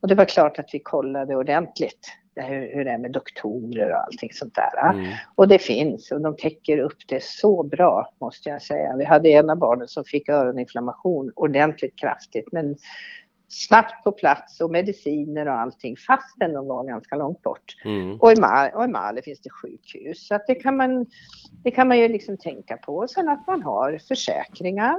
Och 0.02 0.08
det 0.08 0.16
var 0.16 0.26
klart 0.26 0.60
att 0.60 0.70
vi 0.74 0.80
kollade 0.80 1.36
ordentligt 1.36 2.08
hur, 2.42 2.74
hur 2.74 2.86
det 2.86 2.92
är 2.92 2.98
med 2.98 3.12
doktorer 3.12 3.92
och 3.92 4.06
allting 4.06 4.30
sånt 4.34 4.56
där. 4.56 4.90
Mm. 4.94 5.12
Och 5.36 5.48
det 5.48 5.60
finns 5.60 6.12
och 6.12 6.22
de 6.22 6.36
täcker 6.36 6.78
upp 6.78 7.08
det 7.08 7.24
så 7.24 7.64
bra 7.64 8.14
måste 8.22 8.50
jag 8.50 8.62
säga. 8.62 8.96
Vi 8.98 9.06
hade 9.06 9.30
ena 9.30 9.56
barnen 9.56 9.88
som 9.88 10.04
fick 10.04 10.30
öroninflammation 10.30 11.32
ordentligt 11.36 11.96
kraftigt 11.96 12.52
men 12.52 12.76
snabbt 13.50 14.04
på 14.04 14.12
plats 14.12 14.62
och 14.62 14.72
mediciner 14.72 15.48
och 15.48 15.60
allting 15.60 15.98
fastän 15.98 16.54
de 16.54 16.68
var 16.68 16.84
ganska 16.84 17.16
långt 17.16 17.42
bort. 17.42 17.76
Mm. 17.86 18.18
Och, 18.20 18.32
i 18.32 18.36
Mali, 18.42 18.72
och 18.76 18.84
i 18.84 18.88
Mali 18.88 19.22
finns 19.22 19.42
det 19.42 19.50
sjukhus. 19.50 20.28
Så 20.28 20.36
att 20.36 20.48
det, 20.48 20.56
kan 20.56 20.78
man, 20.78 21.06
det 21.64 21.72
kan 21.72 21.88
man 21.88 22.00
ju 22.00 22.08
liksom 22.08 22.38
tänka 22.38 22.78
på. 22.78 22.96
Och 22.96 23.10
sen 23.10 23.30
att 23.30 23.48
man 23.48 23.64
har 23.64 24.00
försäkringar 24.08 24.98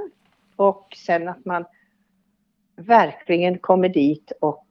och 0.55 0.87
sen 1.05 1.27
att 1.27 1.45
man 1.45 1.65
verkligen 2.75 3.57
kommer 3.57 3.89
dit 3.89 4.31
och 4.39 4.67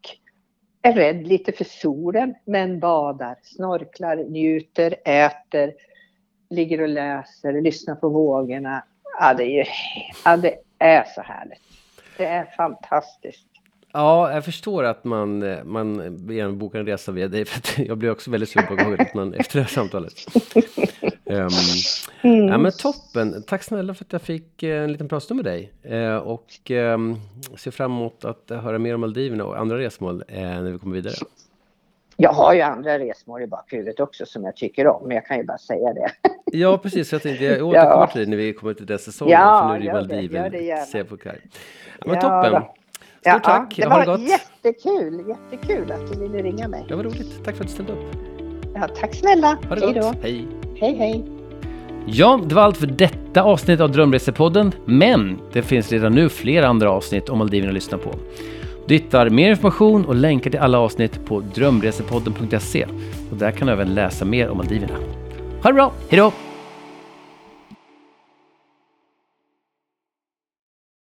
är 0.82 0.92
rädd 0.92 1.26
lite 1.26 1.52
för 1.52 1.64
solen 1.64 2.34
men 2.44 2.80
badar, 2.80 3.36
snorklar, 3.42 4.16
njuter, 4.16 4.94
äter, 5.04 5.74
ligger 6.50 6.80
och 6.80 6.88
läser, 6.88 7.60
lyssnar 7.60 7.94
på 7.94 8.08
vågorna. 8.08 8.84
Ja, 9.20 9.34
det 9.34 9.44
är, 9.44 9.56
ju, 9.56 9.64
ja, 10.24 10.36
det 10.36 10.56
är 10.78 11.04
så 11.04 11.20
härligt. 11.20 11.62
Det 12.16 12.24
är 12.24 12.44
fantastiskt. 12.44 13.49
Ja, 13.92 14.32
jag 14.32 14.44
förstår 14.44 14.84
att 14.84 15.04
man, 15.04 15.42
eh, 15.42 15.64
man 15.64 16.18
gärna 16.30 16.52
bokar 16.52 16.78
en 16.78 16.86
resa 16.86 17.12
via 17.12 17.28
dig. 17.28 17.44
För 17.46 17.58
att 17.58 17.88
jag 17.88 17.98
blir 17.98 18.10
också 18.10 18.30
väldigt 18.30 18.48
sugen 18.48 18.66
på 18.66 18.96
man, 19.14 19.34
efter 19.34 19.58
det 19.58 19.62
här 19.62 19.70
samtalet. 19.70 20.12
Um, 21.24 21.48
mm. 22.32 22.48
Ja 22.48 22.58
men 22.58 22.72
toppen! 22.72 23.42
Tack 23.42 23.62
snälla 23.62 23.94
för 23.94 24.04
att 24.04 24.12
jag 24.12 24.22
fick 24.22 24.62
eh, 24.62 24.82
en 24.82 24.92
liten 24.92 25.08
pratstund 25.08 25.36
med 25.36 25.44
dig. 25.44 25.72
Uh, 25.90 26.16
och 26.16 26.70
um, 26.70 27.16
ser 27.56 27.70
fram 27.70 27.92
emot 27.92 28.24
att 28.24 28.50
höra 28.50 28.78
mer 28.78 28.94
om 28.94 29.00
Maldiverna 29.00 29.44
och 29.44 29.58
andra 29.58 29.78
resmål 29.78 30.24
uh, 30.32 30.40
när 30.40 30.70
vi 30.70 30.78
kommer 30.78 30.94
vidare. 30.94 31.14
Jag 32.22 32.32
har 32.32 32.54
ju 32.54 32.60
andra 32.60 32.98
resmål 32.98 33.42
i 33.42 33.46
bakhuvudet 33.46 34.00
också 34.00 34.26
som 34.26 34.44
jag 34.44 34.56
tycker 34.56 34.86
om, 34.86 35.02
men 35.08 35.14
jag 35.14 35.26
kan 35.26 35.36
ju 35.36 35.44
bara 35.44 35.58
säga 35.58 35.92
det. 35.94 36.10
ja, 36.58 36.78
precis. 36.78 37.12
Jag 37.12 37.22
tänkte 37.22 37.44
jag 37.44 37.66
återkommer 37.66 38.02
ja. 38.02 38.06
till 38.06 38.20
det 38.20 38.26
när 38.26 38.36
vi 38.36 38.52
kommer 38.52 38.74
till 38.74 38.86
den 38.86 38.98
säsongen. 38.98 39.32
Ja, 39.32 39.68
för 39.68 39.78
nu 39.78 39.84
är 39.84 39.92
det 39.92 39.92
Maldiven. 39.92 40.52
Det, 40.52 40.60
gör 40.60 41.16
kaj. 41.16 41.40
Ja, 41.98 42.06
men 42.06 42.14
ja, 42.14 42.20
toppen! 42.20 42.52
Då. 42.52 42.74
Stort 43.20 43.32
ja, 43.32 43.38
tack! 43.38 43.76
Det 43.76 43.86
var 43.86 44.06
gott. 44.06 44.20
jättekul! 44.20 45.24
Jättekul 45.28 45.92
att 45.92 46.12
du 46.12 46.18
ville 46.20 46.42
ringa 46.42 46.68
mig. 46.68 46.84
Det 46.88 46.94
var 46.94 47.04
roligt. 47.04 47.44
Tack 47.44 47.56
för 47.56 47.64
att 47.64 47.68
du 47.68 47.74
ställde 47.74 47.92
upp. 47.92 47.98
Ja, 48.74 48.88
tack 49.00 49.14
snälla! 49.14 49.58
Ha 49.68 49.74
det 49.74 49.86
hej 49.86 49.94
gott! 49.94 50.16
Hej! 50.22 50.46
Hej, 50.80 50.96
hej! 50.96 51.24
Ja, 52.06 52.40
det 52.46 52.54
var 52.54 52.62
allt 52.62 52.76
för 52.76 52.86
detta 52.86 53.42
avsnitt 53.42 53.80
av 53.80 53.92
Drömresepodden, 53.92 54.72
men 54.84 55.38
det 55.52 55.62
finns 55.62 55.92
redan 55.92 56.12
nu 56.12 56.28
flera 56.28 56.68
andra 56.68 56.90
avsnitt 56.90 57.28
om 57.28 57.38
Maldiverna 57.38 57.70
att 57.70 57.74
lyssna 57.74 57.98
på. 57.98 58.14
Du 58.86 58.94
hittar 58.94 59.30
mer 59.30 59.50
information 59.50 60.04
och 60.04 60.14
länkar 60.14 60.50
till 60.50 60.60
alla 60.60 60.78
avsnitt 60.78 61.26
på 61.26 61.40
drömresepodden.se 61.40 62.86
och 63.30 63.36
där 63.36 63.50
kan 63.50 63.66
du 63.66 63.72
även 63.72 63.94
läsa 63.94 64.24
mer 64.24 64.48
om 64.48 64.56
Maldiverna. 64.56 64.94
Ha 65.62 65.70
det 65.70 65.74
bra, 65.74 65.92
hejdå! 66.08 66.32